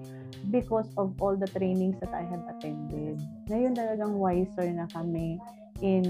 [0.51, 3.17] because of all the trainings that I have attended.
[3.47, 5.39] Ngayon talagang wiser na kami
[5.83, 6.05] in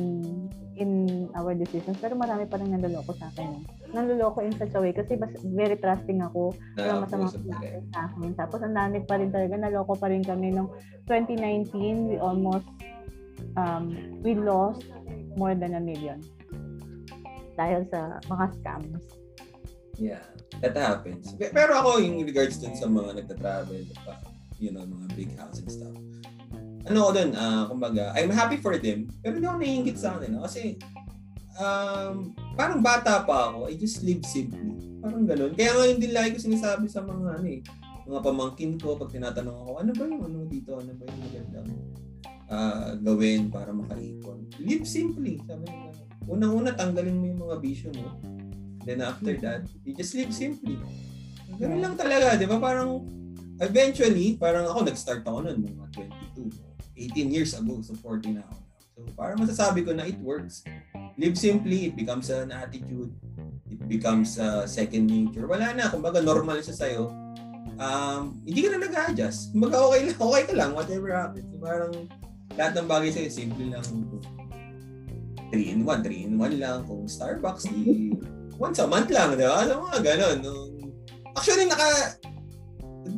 [0.75, 0.91] in
[1.33, 1.97] our decisions.
[1.97, 3.63] Pero marami pa rin nandaloko sa akin.
[3.95, 6.53] Nandaloko in such a way kasi bas, very trusting ako.
[6.75, 7.39] Pero masama sa
[8.11, 8.35] akin.
[8.35, 9.55] Tapos ang dami pa rin talaga.
[9.57, 10.69] Naloko pa rin kami nung
[11.07, 12.11] 2019.
[12.11, 12.67] We almost
[13.57, 14.85] um, we lost
[15.35, 16.21] more than a million
[17.55, 19.03] dahil sa mga scams.
[19.95, 20.23] Yeah,
[20.59, 21.31] that happens.
[21.39, 23.79] Pero ako, in regards dun sa mga nagta-travel,
[24.59, 25.95] you know, mga big house and stuff,
[26.85, 30.45] ano ko dun, uh, kumbaga, I'm happy for them, pero hindi ako naiingit sa kanila.
[30.45, 30.77] Kasi,
[31.57, 35.01] um, parang bata pa ako, I just live simply.
[35.01, 35.53] Parang ganun.
[35.57, 37.61] Kaya ngayon din lagi ko sinasabi sa mga, ano eh,
[38.05, 41.69] mga pamangkin ko, pag tinatanong ako, ano ba yung ano dito, ano ba yung magandang
[42.53, 44.45] uh, gawin para makaipon.
[44.61, 45.41] Live simply.
[45.49, 45.89] Sabi nila,
[46.29, 48.13] unang-una tanggalin mo yung mga bisyo mo.
[48.85, 50.77] Then after that, you just live simply.
[51.57, 52.61] Ganun lang talaga, di ba?
[52.61, 53.01] Parang
[53.57, 56.05] eventually, parang ako nag-start ako noon mga
[56.37, 58.55] 22, 18 years ago, so 40 na ako.
[58.95, 60.63] So parang masasabi ko na it works.
[61.19, 63.11] Live simply, it becomes an attitude.
[63.67, 65.47] It becomes a second nature.
[65.47, 67.11] Wala na, kumbaga normal siya sa'yo.
[67.75, 69.51] Um, hindi ka na nag-adjust.
[69.51, 71.47] Kumbaga okay lang, okay ka lang, whatever happens.
[71.51, 71.93] So, parang
[72.55, 73.83] lahat ng bagay sa'yo, simple lang
[75.51, 76.83] 3 in 1, 3 in 1 lang.
[76.87, 78.11] Kung Starbucks, di
[78.59, 79.63] once a month lang, di ba?
[79.67, 80.37] So, mga ganun.
[81.35, 82.19] Actually, naka,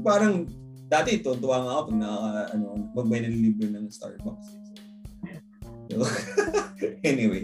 [0.02, 0.50] parang,
[0.88, 4.48] dati tuwa nga ako pag naka, ano, pag may nalilibre ng Starbucks.
[5.88, 6.04] So,
[7.12, 7.44] anyway.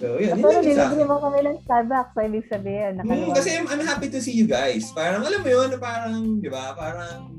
[0.00, 0.40] So, yun.
[0.40, 3.00] Pero nililibre mo kami ng Starbucks, so ibig sabihin.
[3.00, 4.92] Hmm, kasi I'm, I'm happy to see you guys.
[4.92, 7.32] Parang, alam mo yun, parang, di ba, parang,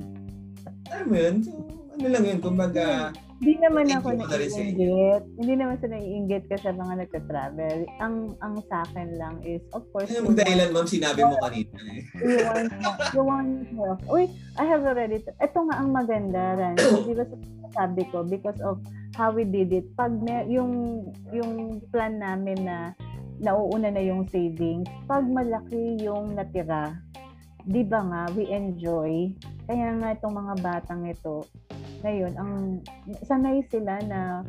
[0.89, 1.53] alam mo yun, so,
[1.93, 3.13] ano lang yun, kumbaga,
[3.43, 5.23] hindi naman ako naiinggit.
[5.35, 7.77] Hindi naman sa naiinggit ka sa mga nagka-travel.
[7.99, 11.79] Ang ang sa akin lang is, of course, ano yung dahilan, ma'am, sinabi mo kanina
[11.91, 12.01] eh.
[12.23, 12.71] you want,
[13.11, 13.97] you want more.
[14.07, 16.79] Uy, I have already, ito nga ang maganda, Ran.
[17.07, 17.27] Di ba
[17.75, 18.79] sabi ko, because of
[19.19, 21.03] how we did it, pag may, yung,
[21.35, 22.95] yung plan namin na
[23.43, 26.95] nauuna na yung savings, pag malaki yung natira,
[27.67, 29.35] di ba nga, we enjoy.
[29.67, 31.43] Kaya nga itong mga batang ito,
[32.03, 32.53] ngayon, ang
[33.23, 34.43] sanay sila na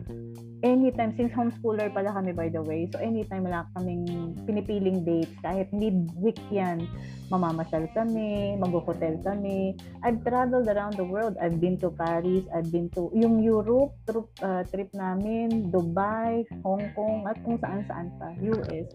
[0.67, 5.71] anytime, since homeschooler pala kami by the way, so anytime wala kaming pinipiling dates, kahit
[5.71, 6.83] mid-week yan,
[7.31, 9.79] mamamasyal kami, mag-hotel kami.
[10.03, 11.39] I've traveled around the world.
[11.41, 16.85] I've been to Paris, I've been to yung Europe trip, uh, trip namin, Dubai, Hong
[16.93, 18.87] Kong, at kung saan-saan pa, US.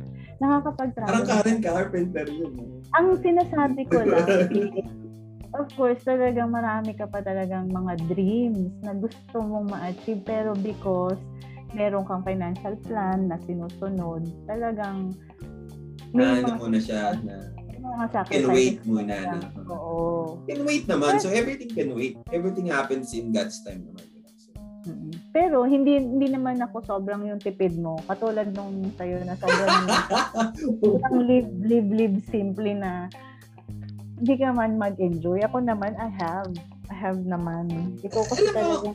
[0.43, 1.09] Nakakapag-travel.
[1.09, 2.83] Parang Karen Carpenter yun.
[2.93, 4.27] Ang sinasabi ko lang,
[5.55, 11.19] of course, talagang marami ka pa talagang mga dreams na gusto mong ma-achieve pero because
[11.73, 15.13] meron kang financial plan na sinusunod, talagang
[16.09, 19.15] may na, ano muna siya na mga can wait muna.
[19.15, 19.39] Na.
[19.71, 20.43] Oo.
[20.45, 21.17] Can wait naman.
[21.23, 22.19] So everything can wait.
[22.29, 24.03] Everything happens in God's time naman.
[24.39, 24.49] So,
[25.31, 27.99] Pero hindi hindi naman ako sobrang yung tipid mo.
[28.07, 29.85] Katulad nung sa'yo na sobrang,
[30.83, 33.07] sobrang live, live, live simply na
[34.19, 35.39] hindi ka man mag-enjoy.
[35.47, 36.51] Ako naman, I have.
[36.91, 37.95] I have naman.
[38.03, 38.91] Ikaw kasi talaga,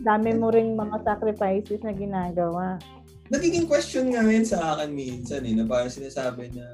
[0.00, 2.80] dami mo ring mga sacrifices na ginagawa.
[3.28, 6.64] Nagiging question nga yun sa akin minsan eh, na parang sinasabi na,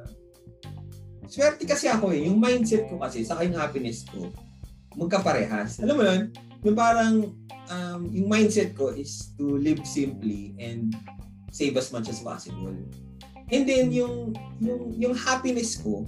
[1.29, 4.31] swerte kasi ako eh, yung mindset ko kasi, sa yung happiness ko,
[4.95, 5.83] magkaparehas.
[5.83, 6.23] Alam mo yun?
[6.65, 7.15] Yung parang,
[7.69, 10.95] um, yung mindset ko is to live simply and
[11.53, 12.75] save as much as possible.
[13.49, 16.05] And then yung yung yung happiness ko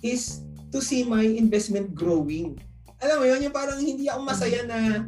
[0.00, 2.58] is to see my investment growing.
[3.02, 5.06] Alam mo yun, yung parang hindi ako masaya na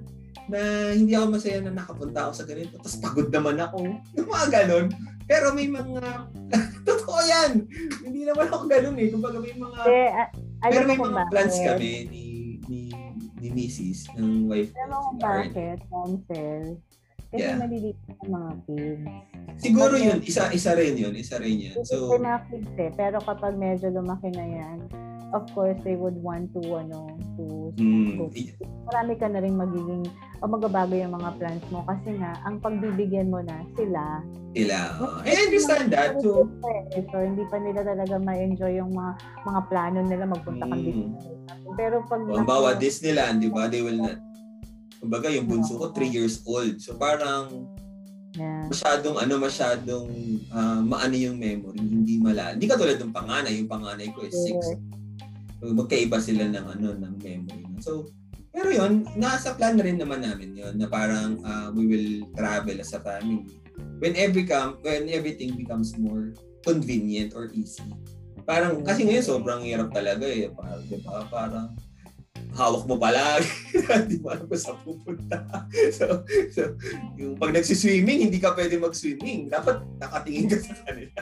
[0.48, 0.60] na
[0.96, 3.84] hindi ako masaya na nakapunta ako sa ganito tapos pagod naman ako.
[4.16, 4.86] Yung mga ganun.
[5.28, 6.00] Pero may mga
[6.88, 7.68] totoo yan.
[8.00, 9.12] Hindi naman ako ganun eh.
[9.12, 10.10] Kumbaga may mga eh,
[10.64, 12.24] pero may mga plans kami ni
[12.64, 12.80] ni
[13.38, 14.08] ni Mrs.
[14.16, 14.80] ng wife ko.
[14.80, 16.64] Alam mo kung bakit, Ansel?
[17.28, 17.60] Kasi yeah.
[17.60, 19.04] maliliit ang mga kids.
[19.60, 21.76] Siguro yun, isa isa rin yun, isa rin yan.
[21.84, 22.16] So,
[22.48, 24.78] kids eh, pero kapag medyo lumaki na yan,
[25.32, 28.16] of course they would want to ano to mm.
[28.16, 28.24] go.
[28.88, 30.08] Marami ka na rin magiging
[30.40, 34.22] o magbabago yung mga plans mo kasi nga ang pagbibigyan mo na sila.
[34.56, 34.78] Sila.
[35.26, 36.48] I understand that too.
[36.94, 37.04] Eh.
[37.12, 39.12] So hindi pa nila talaga ma-enjoy yung mga
[39.44, 40.70] mga plano nila magpunta mm.
[40.72, 40.84] kang
[41.76, 43.68] Pero pag oh, bawa Disneyland, di ba?
[43.68, 44.18] They will not.
[44.98, 46.80] Kumbaga yung bunso ko 3 years old.
[46.80, 47.68] So parang
[48.38, 48.70] Yeah.
[48.70, 50.06] Masyadong ano, masyadong
[50.52, 52.54] uh, maano yung memory, hindi mala.
[52.54, 54.97] Hindi katulad ng panganay, yung panganay ko is 6.
[55.62, 57.66] Magkaiba sila ng ano ng memory.
[57.82, 58.10] So,
[58.54, 62.76] pero yon nasa plan na rin naman namin yon na parang uh, we will travel
[62.78, 63.46] as a family.
[63.98, 67.86] When every come, when everything becomes more convenient or easy.
[68.48, 70.48] Parang, kasi ngayon sobrang hirap talaga eh.
[70.48, 71.20] Parang, di ba?
[71.28, 71.76] Parang,
[72.56, 73.46] hawak mo palagi.
[73.92, 75.38] Hindi mo alam kung saan pupunta.
[75.98, 76.62] so, so,
[77.20, 79.52] yung pag nagsiswimming, hindi ka pwede mag-swimming.
[79.52, 81.18] Dapat nakatingin ka sa kanila.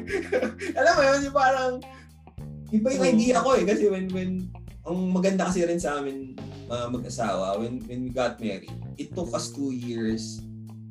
[0.80, 1.72] alam mo yun, yung parang,
[2.72, 3.64] iba yung idea ko eh.
[3.68, 4.30] Kasi when, when,
[4.82, 6.34] ang maganda kasi rin sa amin
[6.72, 10.40] uh, mag-asawa, when, when we got married, it took us two years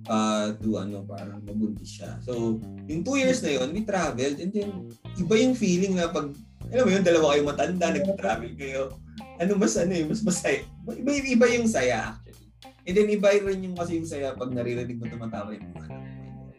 [0.08, 2.22] uh, to ano, parang mabuntis siya.
[2.24, 4.70] So, yung two years na yun, we traveled and then
[5.18, 6.32] iba yung feeling na pag,
[6.72, 8.96] alam mo yun, dalawa kayong matanda, nag-travel kayo.
[9.42, 10.62] Ano mas ano eh, mas masaya.
[10.86, 12.46] Iba, iba yung saya actually.
[12.86, 15.88] And then iba rin yung kasi yung saya pag naririnig mo tumatawa yung mga.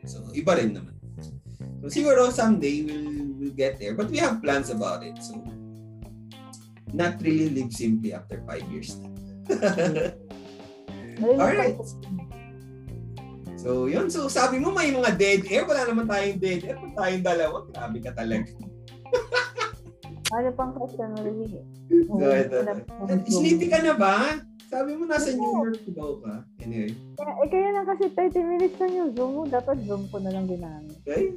[0.07, 0.95] So, iba rin naman.
[1.83, 3.99] So, siguro someday we'll, we'll get there.
[3.99, 5.18] But we have plans about it.
[5.18, 5.34] So,
[6.95, 8.95] not really live simply after five years.
[11.18, 11.82] Alright.
[13.59, 14.07] So, yun.
[14.07, 15.66] So, sabi mo may mga dead air.
[15.66, 16.78] Wala naman tayong dead air.
[16.78, 18.47] Kung tayong dalawa, grabe ka talaga.
[20.38, 21.59] ano pang question mo, Lili?
[22.07, 22.59] So, ito.
[23.26, 24.38] Sleepy ka na ba?
[24.72, 26.34] Sabi mo nasa New York daw ka.
[26.63, 26.95] Anyway.
[27.19, 29.43] Kaya, eh, kaya lang kasi 30 minutes na yung Zoom mo.
[29.47, 30.95] Dapat Zoom ko na lang ginamit.
[31.03, 31.35] Okay.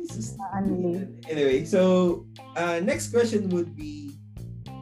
[1.30, 2.24] Anyway, so,
[2.54, 4.14] uh, next question would be,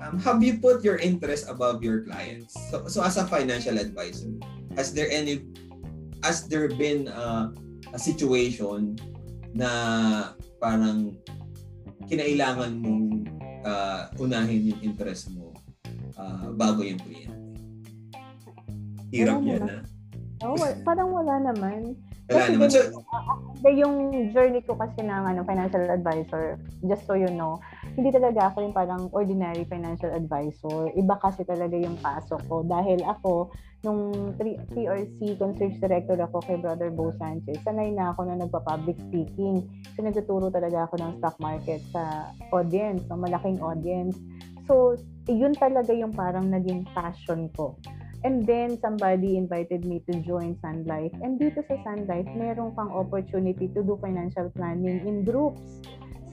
[0.03, 2.53] um, have you put your interest above your clients?
[2.69, 4.35] So, so as a financial advisor,
[4.75, 5.47] has there any
[6.23, 7.51] has there been uh,
[7.91, 8.95] a situation
[9.51, 9.69] na
[10.59, 11.19] parang
[12.07, 13.07] kinailangan mong
[13.67, 15.51] uh, unahin yung interest mo
[16.15, 17.43] uh, bago yung kliyente?
[19.13, 19.92] Hirap yan, ha?
[20.43, 21.95] Oh, parang wala naman.
[22.27, 22.69] Wala kasi naman.
[22.71, 22.79] So,
[23.63, 23.95] uh, yung
[24.35, 27.59] journey ko kasi ng ano, financial advisor, just so you know,
[27.95, 30.91] hindi talaga ako yung parang ordinary financial advisor.
[30.95, 32.63] Iba kasi talaga yung pasok ko.
[32.63, 33.51] Dahil ako,
[33.83, 34.35] nung
[34.71, 39.63] TRC concierge director ako kay Brother Bo Sanchez, sanay na ako na nagpa-public speaking.
[39.95, 44.15] So, nagtuturo talaga ako ng stock market sa audience, sa malaking audience.
[44.67, 44.95] So,
[45.27, 47.75] yun talaga yung parang naging passion ko.
[48.23, 51.11] And then, somebody invited me to join Sun Life.
[51.19, 55.83] And dito sa Sun Life, meron kang opportunity to do financial planning in groups.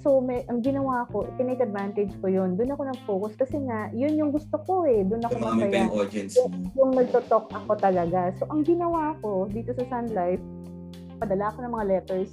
[0.00, 2.56] So, may, ang ginawa ko, tinake advantage ko yun.
[2.56, 5.04] Doon ako nag-focus kasi nga, yun yung gusto ko eh.
[5.04, 5.82] Doon ako masaya.
[5.84, 6.32] Yung audience.
[6.40, 8.32] Yung, yung nagtotalk ako talaga.
[8.40, 10.40] So, ang ginawa ko dito sa Sun Life,
[11.20, 12.30] padala ako ng mga letters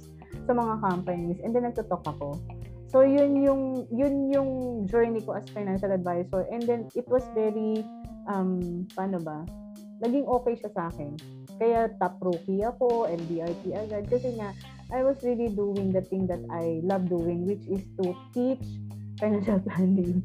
[0.48, 2.40] sa mga companies and then nagtotalk ako.
[2.88, 4.50] So, yun yung, yun yung
[4.88, 6.48] journey ko as financial advisor.
[6.48, 7.84] And then, it was very,
[8.28, 9.42] um, paano ba?
[10.04, 11.18] Naging okay siya sa akin.
[11.58, 14.06] Kaya top rookie ako, MDRT agad.
[14.06, 14.54] Kasi nga,
[14.94, 18.62] I was really doing the thing that I love doing, which is to teach
[19.18, 20.22] financial planning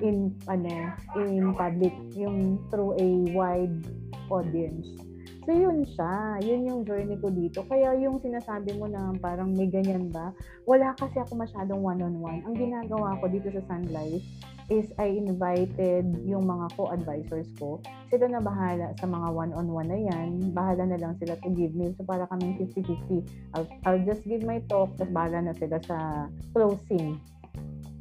[0.00, 3.76] in ano in public yung through a wide
[4.32, 4.88] audience.
[5.44, 7.64] So yun siya, yun yung journey ko dito.
[7.68, 10.32] Kaya yung sinasabi mo na parang may ganyan ba,
[10.68, 12.44] wala kasi ako masyadong one-on-one.
[12.44, 14.24] Ang ginagawa ko dito sa Sun Life
[14.70, 17.82] is I invited yung mga co-advisors ko.
[18.06, 20.54] Sila na bahala sa mga one-on-one na yan.
[20.54, 21.90] Bahala na lang sila to give me.
[21.98, 23.26] So para kaming 50-50.
[23.58, 27.18] I'll, I'll just give my talk, tapos bahala na sila sa closing.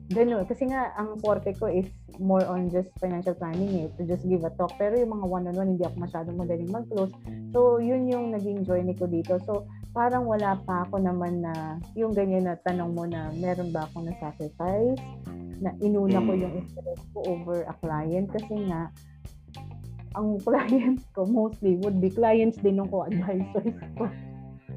[0.09, 0.45] Ganun.
[0.45, 1.89] Kasi nga, ang forte ko is
[2.21, 4.73] more on just financial planning eh, to just give a talk.
[4.77, 7.13] Pero yung mga one-on-one, hindi ako masyadong magaling mag-close.
[7.53, 9.41] So, yun yung naging journey ko dito.
[9.45, 13.89] So, parang wala pa ako naman na yung ganyan na tanong mo na meron ba
[13.89, 15.01] akong na-sacrifice
[15.59, 18.93] na inuna ko yung interest ko over a client kasi nga
[20.17, 24.05] ang clients ko mostly would be clients din ng co-advisors ko.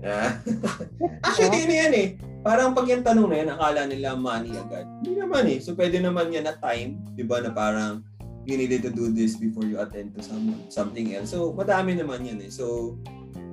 [0.02, 0.42] Yeah.
[1.26, 2.08] Actually, ano yan eh.
[2.42, 4.82] Parang pag yung tanong na yan, akala nila money agad.
[4.98, 5.58] Hindi naman eh.
[5.62, 8.02] So, pwede naman yan na time, di ba, na parang
[8.42, 11.30] you needed to do this before you attend to some, something else.
[11.30, 12.50] So, madami naman yan eh.
[12.50, 12.98] So,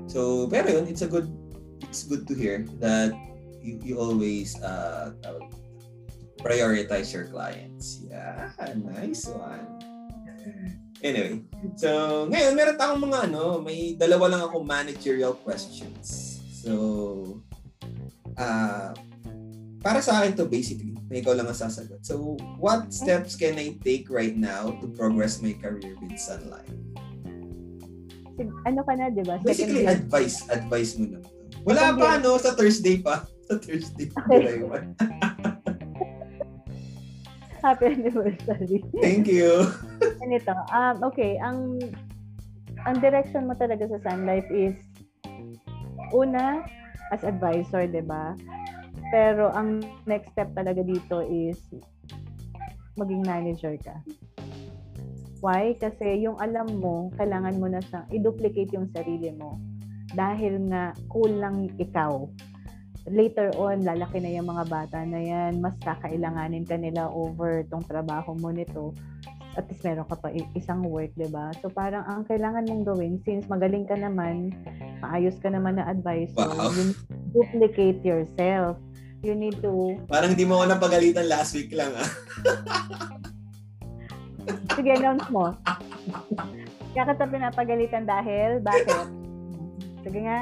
[0.09, 1.29] so pero yun, it's a good,
[1.89, 3.17] it's good to hear that
[3.65, 5.11] you, you always uh,
[6.37, 8.05] prioritize your clients.
[8.05, 9.65] Yeah, nice one.
[10.99, 11.39] Anyway,
[11.79, 16.43] so ngayon meron tayong mga ano, may dalawa lang ako managerial questions.
[16.59, 17.39] So,
[18.35, 18.91] uh,
[19.79, 22.03] para sa akin to basically, may ikaw lang ang sasagot.
[22.03, 26.75] So, what steps can I take right now to progress my career with Sun Life?
[28.67, 29.39] Ano ka na, di ba?
[29.39, 30.43] Basically, advice.
[30.51, 31.19] Advice mo na.
[31.67, 32.37] Wala pa, no?
[32.39, 33.25] Sa Thursday pa.
[33.47, 34.07] Sa Thursday.
[34.11, 34.63] Okay.
[37.59, 38.79] Happy anniversary.
[39.03, 39.67] Thank you.
[40.23, 40.55] Ganito.
[40.71, 41.75] Um, okay, ang
[42.87, 44.79] ang direction mo talaga sa Sun Life is
[46.15, 46.63] una
[47.11, 48.31] as advisor, 'di ba?
[49.11, 51.59] Pero ang next step talaga dito is
[52.95, 53.99] maging manager ka.
[55.43, 55.75] Why?
[55.79, 59.59] Kasi yung alam mo, kailangan mo na siyang i-duplicate yung sarili mo.
[60.19, 62.27] Dahil nga kulang ikaw.
[63.09, 67.81] later on, lalaki na yung mga bata na yan, mas kakailanganin ka nila over tong
[67.81, 68.93] trabaho mo nito
[69.57, 71.51] at least meron ka pa isang work, 'di ba?
[71.59, 74.53] So parang ang kailangan mong gawin since magaling ka naman,
[75.03, 76.71] maayos ka naman na advisor, wow.
[76.71, 76.95] you
[77.35, 78.79] duplicate yourself.
[79.19, 82.07] You need to Parang hindi mo ako napagalitan last week lang ah.
[84.79, 85.51] Sige, announce mo.
[86.95, 89.18] Kaya kita pinapagalitan dahil, bakit?
[90.03, 90.39] Sige nga.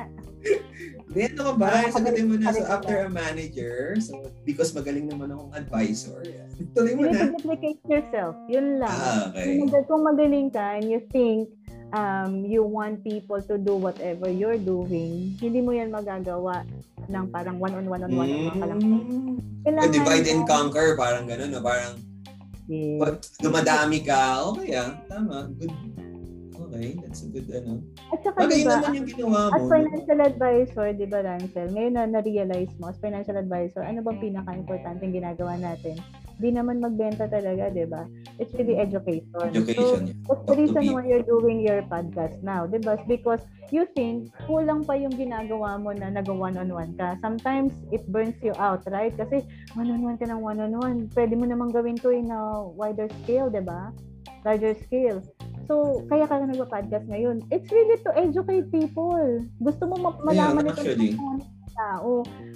[1.08, 1.70] Hindi, ano ka ba?
[1.90, 2.54] Sagutin mo na.
[2.54, 6.48] So, after a manager, so, because magaling naman akong advisor, yeah.
[6.78, 7.26] tuloy mo na.
[7.26, 8.36] to duplicate yourself.
[8.48, 8.94] Yun lang.
[8.94, 9.60] Ah, okay.
[9.88, 11.50] Kung, magaling ka and you think
[11.92, 16.64] um, you want people to do whatever you're doing, hindi mo yan magagawa
[17.08, 18.30] ng parang one-on-one on one
[18.60, 18.80] lang.
[18.84, 19.36] Mm.
[19.64, 21.64] Kailangan Divide and conquer, parang gano'n, no?
[21.64, 21.96] parang
[22.68, 23.00] Yes.
[23.00, 25.72] pag dumadami ka, okay ah, tama, good.
[26.68, 27.80] Okay, that's a good ano.
[28.12, 29.72] At saka, Bagay diba, naman yung ginawa as mo.
[29.72, 35.08] financial advisor, di ba, Rancel, ngayon na na-realize mo, as financial advisor, ano bang pinaka-importante
[35.08, 35.96] ginagawa natin?
[36.38, 38.04] Di naman magbenta talaga, di ba?
[38.36, 39.48] It's really education.
[39.48, 40.28] Education, yeah.
[40.28, 43.00] So, that's the reason why you're doing your podcast now, di ba?
[43.08, 43.42] Because
[43.72, 47.16] you think kulang pa yung ginagawa mo na nag-one-on-one ka.
[47.24, 49.16] Sometimes, it burns you out, right?
[49.16, 49.40] Kasi
[49.74, 51.08] one-on-one ka ng one-on-one.
[51.16, 53.96] Pwede mo namang gawin to in a wider scale, di ba?
[54.46, 55.24] Larger scale.
[55.68, 57.44] So, kaya ka na nagpa-podcast ngayon.
[57.52, 59.44] It's really to educate people.
[59.60, 61.12] Gusto mo ma- malaman Yeah, ito actually.
[61.12, 61.36] ng mga
[61.78, 62.12] tao.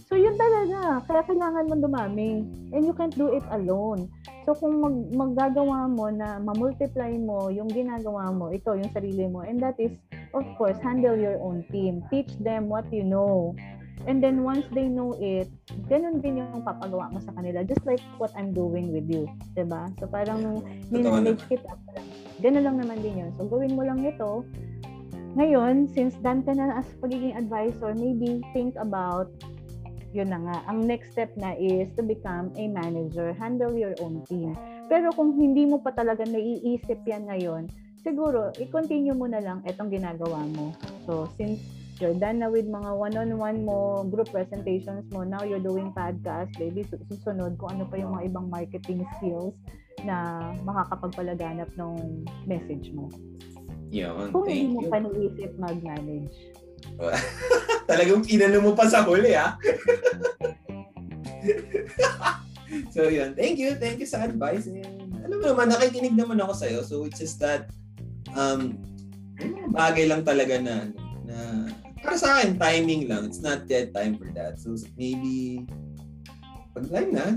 [0.08, 1.04] So, yun talaga.
[1.06, 2.48] Kaya kailangan mo dumami.
[2.72, 4.08] And you can't do it alone.
[4.48, 9.46] So, kung mag maggagawa mo na mamultiply mo yung ginagawa mo, ito, yung sarili mo,
[9.46, 9.94] and that is,
[10.34, 12.02] of course, handle your own team.
[12.10, 13.54] Teach them what you know.
[14.10, 15.52] And then once they know it,
[15.86, 17.62] ganun din yung papagawa mo sa kanila.
[17.62, 19.30] Just like what I'm doing with you.
[19.54, 21.70] ba So parang nung minanage kita,
[22.42, 23.32] ganun lang naman din yun.
[23.38, 24.42] So gawin mo lang ito.
[25.38, 29.32] Ngayon, since done ka na as pagiging advisor, maybe think about
[30.12, 30.58] yun na nga.
[30.68, 33.32] Ang next step na is to become a manager.
[33.32, 34.56] Handle your own team.
[34.92, 37.72] Pero kung hindi mo pa talaga naiisip yan ngayon,
[38.04, 40.76] siguro, i-continue mo na lang itong ginagawa mo.
[41.08, 41.64] So, since
[42.02, 46.82] you're done na with mga one-on-one mo, group presentations mo, now you're doing podcast, maybe
[46.90, 49.54] su- susunod kung ano pa yung mga ibang marketing skills
[50.02, 53.06] na makakapagpalaganap ng message mo.
[53.94, 54.90] Yun, Kung thank hindi mo you.
[54.90, 56.36] pa naisip mag-manage.
[57.90, 59.60] Talagang inano mo pa sa huli, ah.
[62.94, 63.36] so, yun.
[63.36, 63.76] Thank you.
[63.78, 64.66] Thank you sa advice.
[64.66, 66.80] And, alam mo naman, nakikinig naman ako sa'yo.
[66.88, 67.70] So, it's just that,
[68.34, 68.80] um,
[69.76, 70.88] bagay lang talaga na,
[71.28, 71.68] na,
[72.02, 73.30] para sa akin, timing lang.
[73.30, 74.58] It's not yet time for that.
[74.58, 75.66] So, maybe,
[76.74, 77.32] pag time na,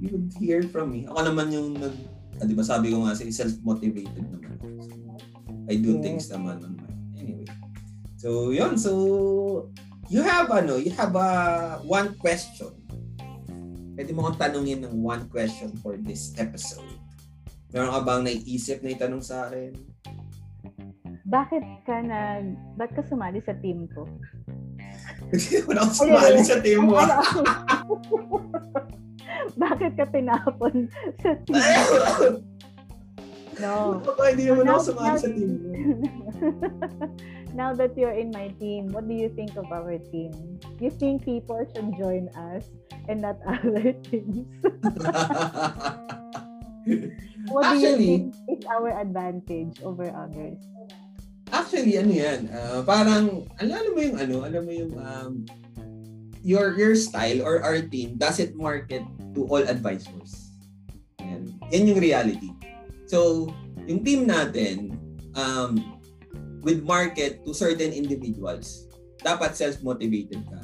[0.00, 1.04] you would hear from me.
[1.06, 1.94] Ako naman yung nag,
[2.40, 4.56] ah, di ba sabi ko nga, self-motivated naman.
[4.80, 4.96] So,
[5.68, 6.02] I do Yes.
[6.02, 6.88] things naman on my,
[7.20, 7.48] anyway.
[8.16, 8.80] So, yun.
[8.80, 8.92] So,
[10.08, 12.72] you have, ano, you have uh, one question.
[13.98, 16.86] Pwede mo kong tanungin ng one question for this episode.
[17.74, 19.74] Meron ka bang naiisip na itanong sa akin?
[21.28, 22.40] Bakit ka na,
[22.80, 24.08] ba't ka sumali sa team ko?
[25.28, 26.96] Hindi naman ako sumali sa team mo.
[26.96, 27.20] Ano,
[29.62, 30.88] Bakit ka tinapon
[31.20, 31.60] sa team?
[33.60, 34.00] No.
[34.00, 35.70] Baka hindi naman ako sumali sa team mo.
[37.60, 40.32] now that you're in my team, what do you think of our team?
[40.80, 42.72] You think people should join us
[43.04, 44.48] and not other teams?
[47.52, 50.56] What do you Actually, think is our advantage over others?
[51.48, 55.32] Actually, ano yan, ah, parang, al- alam mo yung ano, alam mo yung, um,
[56.42, 59.02] your your style or our team doesn't market
[59.34, 60.54] to all advisors.
[61.20, 61.50] Yan.
[61.74, 62.50] Yan yung reality.
[63.10, 63.50] So,
[63.88, 64.94] yung team natin,
[65.34, 65.80] um,
[66.62, 68.86] with market to certain individuals,
[69.24, 70.60] dapat self-motivated ka.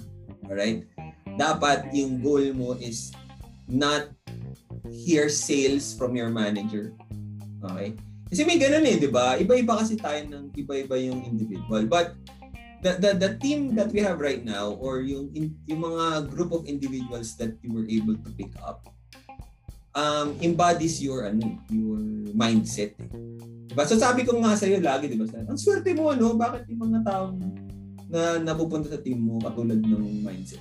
[0.47, 0.87] Alright?
[1.35, 3.11] Dapat yung goal mo is
[3.67, 4.13] not
[4.93, 6.93] hear sales from your manager.
[7.65, 7.97] Okay?
[8.29, 9.37] Kasi may ganun eh, di ba?
[9.37, 11.85] Iba-iba kasi tayo ng iba-iba yung individual.
[11.87, 12.17] But
[12.85, 16.53] the, the, the team that we have right now or yung, in, yung mga group
[16.53, 18.85] of individuals that you were able to pick up
[19.95, 22.03] um, embodies your ano, your
[22.35, 22.99] mindset.
[22.99, 23.09] Eh.
[23.71, 23.87] Diba?
[23.87, 25.25] So sabi ko nga sa iyo lagi, di ba?
[25.25, 25.47] Stan?
[25.49, 26.35] Ang swerte mo, no?
[26.37, 27.39] Bakit yung mga taong
[28.11, 30.61] na napupunta sa team mo katulad ng mindset?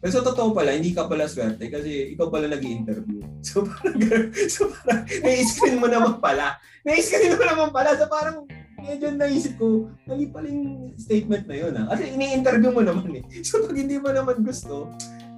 [0.00, 4.00] Pero sa totoo pala, hindi ka pala swerte kasi ikaw pala nag interview So parang,
[4.48, 6.56] so parang, na-screen mo naman pala.
[6.84, 7.92] Na-screen mo naman pala.
[7.96, 8.48] So parang,
[8.80, 11.72] medyo naisip ko, mali pala yung statement na yun.
[11.76, 11.92] Ha?
[11.92, 13.24] Kasi ini-interview mo naman eh.
[13.44, 14.88] So pag hindi mo naman gusto,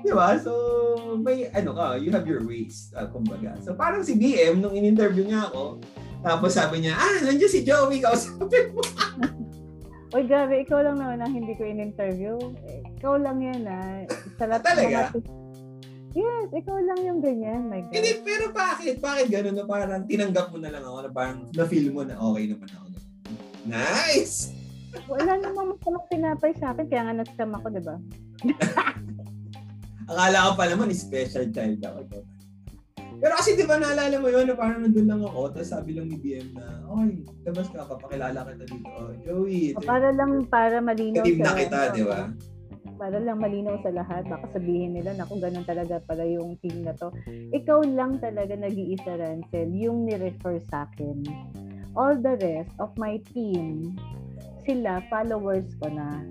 [0.02, 0.34] di ba?
[0.34, 0.50] So,
[1.22, 3.54] may ano ka, you have your ways, uh, kumbaga.
[3.62, 5.78] So parang si BM, nung in-interview niya ako,
[6.22, 8.82] tapos sabi niya, ah, nandiyan si Joey, kausapin mo.
[10.12, 12.36] Uy, grabe, ikaw lang naman ang hindi ko in-interview.
[13.00, 14.04] Ikaw lang yan, ah.
[14.36, 14.98] Sa lahat ng Talaga?
[15.08, 15.40] mga-
[16.12, 17.72] Yes, ikaw lang yung ganyan.
[17.72, 17.92] My God.
[17.96, 19.00] Hindi, pero bakit?
[19.00, 22.44] Bakit gano'n na parang tinanggap mo na lang ako na parang na-feel mo na okay
[22.52, 22.86] naman ako.
[23.64, 24.52] Nice!
[25.08, 27.96] Wala namang masamang tinapay sa akin, kaya nga nag-scam ako, di ba?
[30.12, 32.20] Akala ko pa naman, special child ako.
[33.22, 36.10] Pero kasi di ba naalala mo yun na parang nandun lang ako, tapos sabi lang
[36.10, 38.90] ni BM na, okay, labas ka, papakilala kita dito.
[38.90, 42.34] Oh, Joey, ito Para lang, para malinaw team na kita, di ba?
[42.98, 46.98] Para lang malinaw sa lahat, baka sabihin nila, naku, ganun talaga pala yung team na
[46.98, 47.14] to.
[47.54, 51.22] Ikaw lang talaga nag-iisa, Rancel, yung ni-refer sa akin.
[51.94, 53.94] All the rest of my team,
[54.66, 56.26] sila, followers ko na.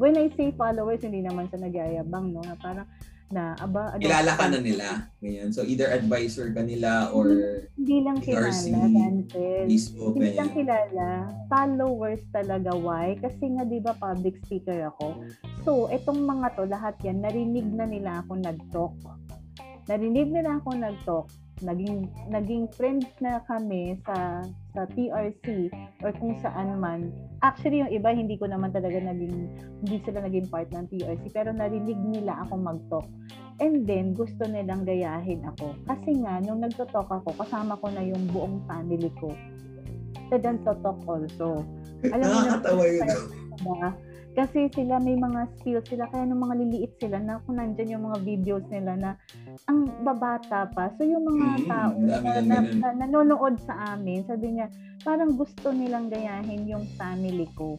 [0.00, 2.40] When I say followers, hindi naman sa nagyayabang, no?
[2.40, 2.88] Na parang,
[3.30, 5.06] na, aba, ano, Kilala ka na nila.
[5.22, 5.54] Ganyan.
[5.54, 7.30] So either advisor ka nila or
[7.78, 9.64] Hindi lang kilala, Rancel.
[9.70, 11.08] Facebook, Hindi lang kilala,
[11.46, 12.74] followers talaga.
[12.74, 13.14] Why?
[13.22, 15.22] Kasi nga, di ba, public speaker ako.
[15.62, 18.94] So, etong mga to, lahat yan, narinig na nila ako nag-talk.
[19.86, 21.26] Narinig nila ako nag-talk.
[21.60, 24.40] Naging, naging friends na kami sa
[24.70, 25.68] sa TRC
[26.00, 27.10] or kung saan man.
[27.42, 29.50] Actually, yung iba, hindi ko naman talaga naging,
[29.82, 33.06] hindi sila naging part ng TRC, pero narinig nila ako mag-talk.
[33.60, 35.76] And then, gusto nilang gayahin ako.
[35.84, 39.28] Kasi nga, nung nagto-talk ako, kasama ko na yung buong family ko.
[40.32, 41.66] Sa to-talk also.
[42.14, 43.08] Alam mo na, Nakakatawa yun.
[43.60, 43.88] diba?
[44.30, 48.04] Kasi sila may mga skills sila, kaya nung mga liliit sila, na kung nandyan yung
[48.06, 49.10] mga videos nila na
[49.66, 50.90] ang babata pa.
[50.96, 54.66] So yung mga Mm, tao na, na, na, nanonood sa amin, sabi niya,
[55.00, 57.78] parang gusto nilang gayahin yung family ko.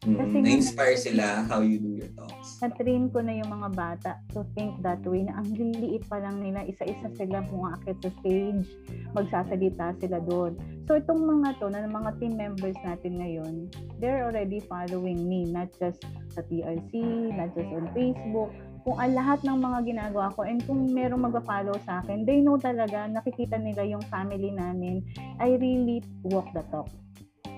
[0.00, 2.56] Kasi Mm, na-inspire sila how you do your talks.
[2.58, 6.38] na-train ko na yung mga bata to think that way na ang liliit pa lang
[6.38, 8.66] nila, isa-isa sila pumakit sa stage,
[9.12, 10.54] magsasalita sila doon.
[10.86, 13.54] So itong mga to, na mga team members natin ngayon,
[13.98, 15.98] they're already following me, not just
[16.30, 16.92] sa TRC,
[17.34, 18.54] not just on Facebook,
[18.88, 22.56] kung ang lahat ng mga ginagawa ko and kung merong magpa-follow sa akin, they know
[22.56, 25.04] talaga, nakikita nila yung family namin.
[25.36, 26.88] I really walk the talk.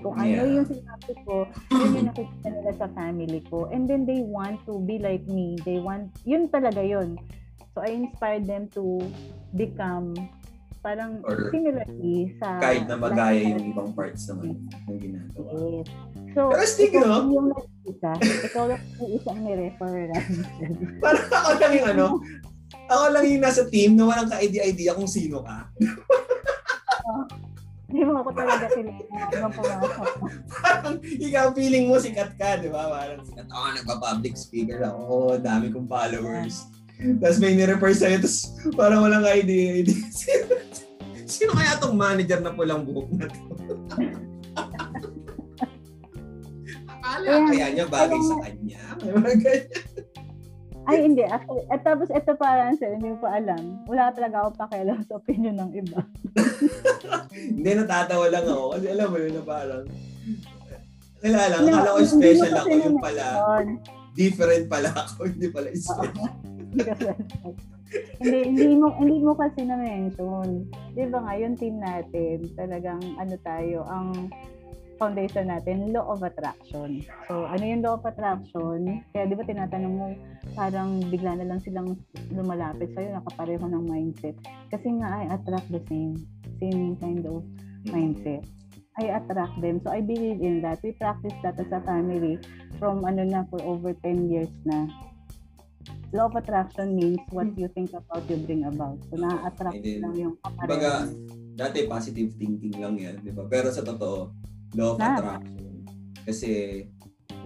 [0.03, 0.59] Kung ano Yeah.
[0.59, 3.71] yung sinabi ko, yun yung nakikita nila sa family ko.
[3.71, 5.55] And then they want to be like me.
[5.63, 7.15] They want, yun talaga yun.
[7.79, 8.99] So I inspired them to
[9.55, 10.19] become
[10.81, 15.51] parang Or similarly sa Kahit na magaya yung ibang parts naman ng ginagawa.
[15.53, 15.89] Yes.
[16.33, 17.19] So, Pero still, no?
[17.29, 18.11] yung nakikita.
[18.49, 19.97] ikaw lang yung isang ni-refer.
[21.05, 22.07] Parang ako lang yung ano,
[22.87, 25.67] ako lang yung nasa team na walang ka-idea-idea kung sino ka.
[27.91, 28.71] Hindi mo ako talaga
[29.51, 30.11] pumasok.
[30.47, 32.87] Parang ikaw feeling mo sikat ka, di ba?
[32.87, 36.71] Parang sikat ako, nagpa-public speaker ako, dami kong followers.
[37.01, 38.39] Tapos may nirefer sa'yo, tapos
[38.77, 40.05] parang walang ka-idea-idea.
[40.13, 40.45] Sino,
[41.35, 43.41] sino kaya tong manager na pulang buhok na to?
[46.91, 48.83] Akala Kaya- kaya niya bagay sa kanya.
[49.01, 50.09] May mga ganyan.
[50.91, 51.23] Ay, hindi.
[51.23, 53.79] Actually, at tapos ito pa, Ansel, hindi pa alam.
[53.87, 56.01] Wala talaga ako pakialam sa opinion ng iba.
[57.31, 58.75] Hindi, natatawa lang ako.
[58.75, 59.85] Kasi alam mo yun na parang,
[61.23, 63.25] lang, Hindi, akala ko special ako yung pala.
[64.19, 66.50] Different pala ako, hindi pala special.
[68.21, 70.71] Hindi hindi, mo hindi mo kasi na mention.
[70.95, 74.31] 'Di ba nga yung team natin, talagang ano tayo, ang
[75.01, 77.01] foundation natin, law of attraction.
[77.25, 79.01] So, ano yung law of attraction?
[79.17, 80.13] Kaya di ba tinatanong mo,
[80.53, 81.97] parang bigla na lang silang
[82.29, 84.37] lumalapit sa'yo, nakapareho ng mindset.
[84.69, 86.21] Kasi nga, I attract the same,
[86.61, 87.41] same kind of
[87.89, 88.45] mindset.
[89.01, 89.81] I attract them.
[89.81, 90.85] So, I believe in that.
[90.85, 92.37] We practice that as a family
[92.77, 94.85] from ano na for over 10 years na.
[96.11, 98.99] Law of attraction means what you think about, you bring about.
[99.07, 101.07] So, na-attract then, lang yung kapareho.
[101.55, 103.47] dati positive thinking lang yan, di ba?
[103.47, 104.35] Pero sa totoo,
[104.75, 105.15] law of Ah.
[105.15, 105.87] attraction.
[106.27, 106.51] Kasi,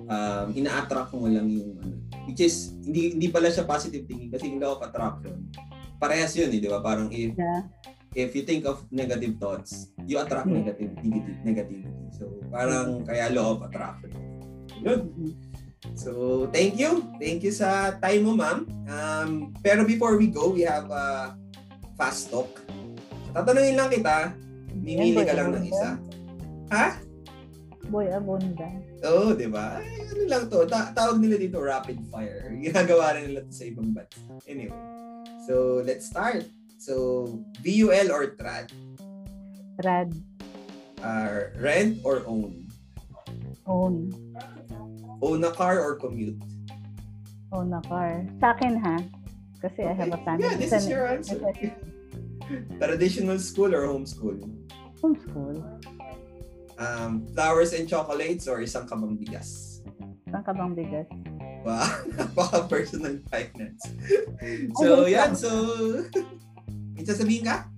[0.08, 1.94] um, ina-attract mo lang yung ano.
[2.24, 5.52] Which is, hindi hindi pala siya positive thinking kasi yung law of attraction,
[6.00, 6.80] parehas yun eh, di ba?
[6.80, 7.68] Parang if, Yeah.
[8.16, 10.64] if you think of negative thoughts, you attract Yeah.
[10.64, 11.92] negative, negative, negativity.
[12.16, 14.14] So, parang kaya law of attraction.
[14.80, 15.00] Yun.
[15.12, 15.32] Mhm.
[15.92, 17.04] So, thank you.
[17.20, 18.64] Thank you sa time mo, ma'am.
[18.88, 19.30] Um,
[19.60, 21.36] pero before we go, we have a
[22.00, 22.48] fast talk.
[23.36, 24.32] Tatanungin lang kita,
[24.72, 26.00] mimili ka lang ng isa.
[26.72, 26.96] Ha?
[27.92, 28.64] Boy Abunda.
[29.04, 29.76] Oo, di ba?
[29.84, 30.64] Ano lang to.
[30.64, 32.48] Ta- tawag nila dito rapid fire.
[32.64, 34.24] Ginagawa rin nila to sa ibang bansa.
[34.48, 34.72] Anyway.
[35.44, 36.48] So, let's start.
[36.80, 37.28] So,
[37.60, 38.72] VUL or TRAD?
[39.84, 40.10] Rad.
[41.04, 42.64] Uh, rent or own?
[43.68, 44.12] Own.
[45.22, 46.40] Own a car or commute?
[47.52, 48.26] Own a car.
[48.40, 48.96] Sa akin ha.
[49.62, 50.44] Kasi I have a family.
[50.44, 51.40] Yeah, this is your answer.
[52.82, 54.36] Traditional school or homeschool?
[55.00, 55.64] Homeschool.
[56.76, 59.80] Um, flowers and chocolates or isang kabang bigas?
[60.28, 61.08] Saan ka bang bigas?
[61.62, 61.86] Wow,
[62.18, 63.86] napaka-personal finance.
[64.82, 65.32] so, yan.
[65.32, 65.48] So,
[66.92, 67.70] may sasabihin ka?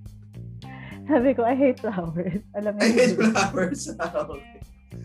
[1.06, 2.42] Sabi ko, I hate flowers.
[2.58, 3.86] Alam mo I hate flowers.
[3.94, 4.55] okay.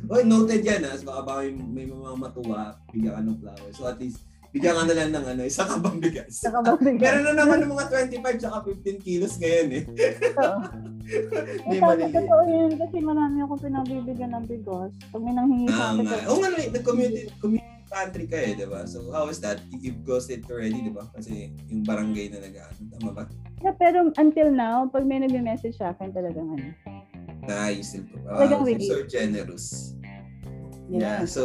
[0.08, 0.93] Oy, noted yan ha.
[0.93, 3.76] So, baka baka may, may mga matuwa, bigyan ka ng flowers.
[3.76, 6.32] So, at least, bigyan ka na lang ng ano, isa ka bang bigas.
[6.34, 6.99] Saka ba bigyan?
[6.99, 9.84] Meron na naman ng mga 25 tsaka 15 kilos ngayon eh.
[10.36, 10.60] Oo.
[11.41, 12.14] Hindi Eh, maliliit.
[12.14, 14.91] totoo yun kasi marami akong pinabibigyan ng bigos.
[15.12, 16.06] Pag may nanghingi sa Ah, akin.
[16.26, 18.88] Oo nga, nag-community community pantry ka eh, di ba?
[18.88, 19.60] So, how is that?
[19.74, 21.04] You've ghosted already, di ba?
[21.12, 23.24] Kasi yung barangay na nag-ano, tama ba?
[23.60, 26.72] Yeah, pero until now, pag may nag-message sa akin, talagang ano.
[27.82, 28.82] Still, wow, Talagang wait.
[28.86, 29.96] so generous.
[30.92, 31.28] Yeah, lang.
[31.28, 31.44] so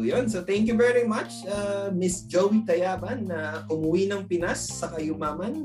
[0.00, 0.32] yun.
[0.32, 5.60] So thank you very much, uh, Miss Joey Tayaban na umuwi ng Pinas sa kayumaman.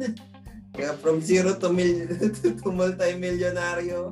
[0.75, 2.09] Kaya from zero to, mil-
[2.59, 4.11] to multi-millionaryo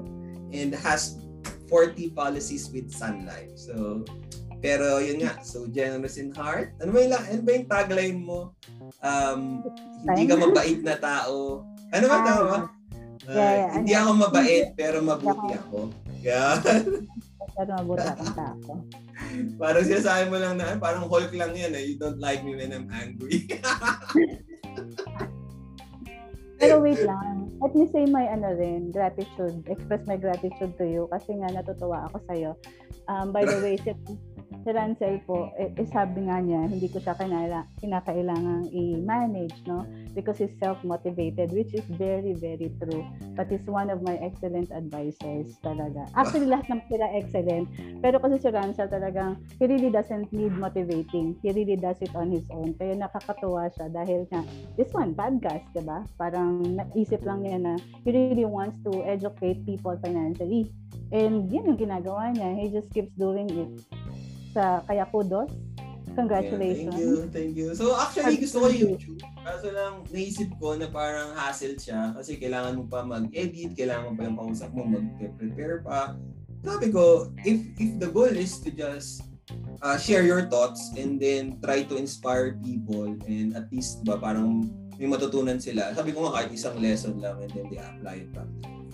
[0.56, 1.20] and has
[1.68, 3.52] 40 policies with Sun Life.
[3.56, 4.06] So,
[4.62, 6.72] pero yun nga, so generous in heart.
[6.80, 8.54] Ano ba yung, ano ba yung tagline mo?
[9.02, 9.66] Um,
[10.08, 11.66] hindi ka mabait na tao.
[11.92, 12.24] Ano ba Ah.
[12.24, 12.56] tama?
[13.22, 13.70] Uh, Yeah, yeah.
[13.78, 15.94] hindi ako mabait pero mabuti ako.
[16.22, 16.58] Yeah.
[17.58, 18.06] Pero mabuti
[18.38, 18.74] tao.
[19.60, 21.84] Parang sinasabi mo lang na, "Ay, parang Hulk lang yan eh.
[21.84, 23.46] You don't like me when I'm angry.
[26.62, 27.41] Pero wait lang.
[27.62, 29.70] Let me say my ano rin, gratitude.
[29.70, 32.52] Express my gratitude to you kasi nga natutuwa ako sa'yo.
[33.06, 33.94] Um, by the way, si,
[34.66, 39.86] si Rancel po, eh, eh, sabi nga niya, hindi ko siya kinala, kinakailangang i-manage, no?
[40.14, 43.06] Because he's self-motivated, which is very, very true.
[43.38, 46.10] But he's one of my excellent advisors talaga.
[46.18, 47.70] Actually, lahat ng sila excellent.
[48.02, 51.38] Pero kasi si Rancel talagang, he really doesn't need motivating.
[51.42, 52.74] He really does it on his own.
[52.78, 54.46] Kaya nakakatuwa siya dahil nga,
[54.78, 56.06] this one, podcast, di ba?
[56.16, 57.74] Parang naisip lang niya na
[58.06, 60.72] he really wants to educate people financially.
[61.12, 62.56] And yun yung ginagawa niya.
[62.56, 63.72] He just keeps doing it.
[64.56, 65.52] Sa, kaya kudos.
[66.12, 66.92] Congratulations.
[66.92, 67.70] thank you, thank you.
[67.72, 69.24] So actually, gusto ko YouTube.
[69.48, 74.14] Kaso lang, naisip ko na parang hassle siya kasi kailangan mo pa mag-edit, kailangan mo
[74.20, 76.20] pa yung kausap mo mag-prepare pa.
[76.68, 79.24] Sabi ko, if if the goal is to just
[79.82, 84.70] uh, share your thoughts and then try to inspire people and at least ba parang
[85.02, 85.90] may matutunan sila.
[85.98, 88.86] Sabi ko nga kahit isang lesson lang and then they apply it practically.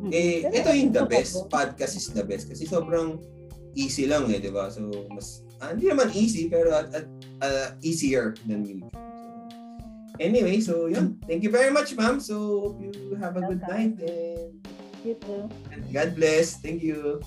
[0.00, 0.08] Mm.
[0.08, 1.12] Eh, ito yung the totoo.
[1.12, 1.34] best.
[1.52, 2.48] Podcast is the best.
[2.48, 3.20] Kasi sobrang
[3.76, 4.72] easy lang eh, di ba?
[4.72, 7.06] So, mas, ah, hindi naman easy, pero at, at,
[7.44, 8.96] uh, easier than YouTube.
[8.96, 9.28] So,
[10.16, 11.20] anyway, so yun.
[11.28, 12.16] Thank you very much, ma'am.
[12.24, 13.76] So, hope you have a good Welcome.
[13.76, 14.56] night and
[15.04, 15.48] You too.
[15.92, 16.60] God bless.
[16.60, 17.24] Thank you.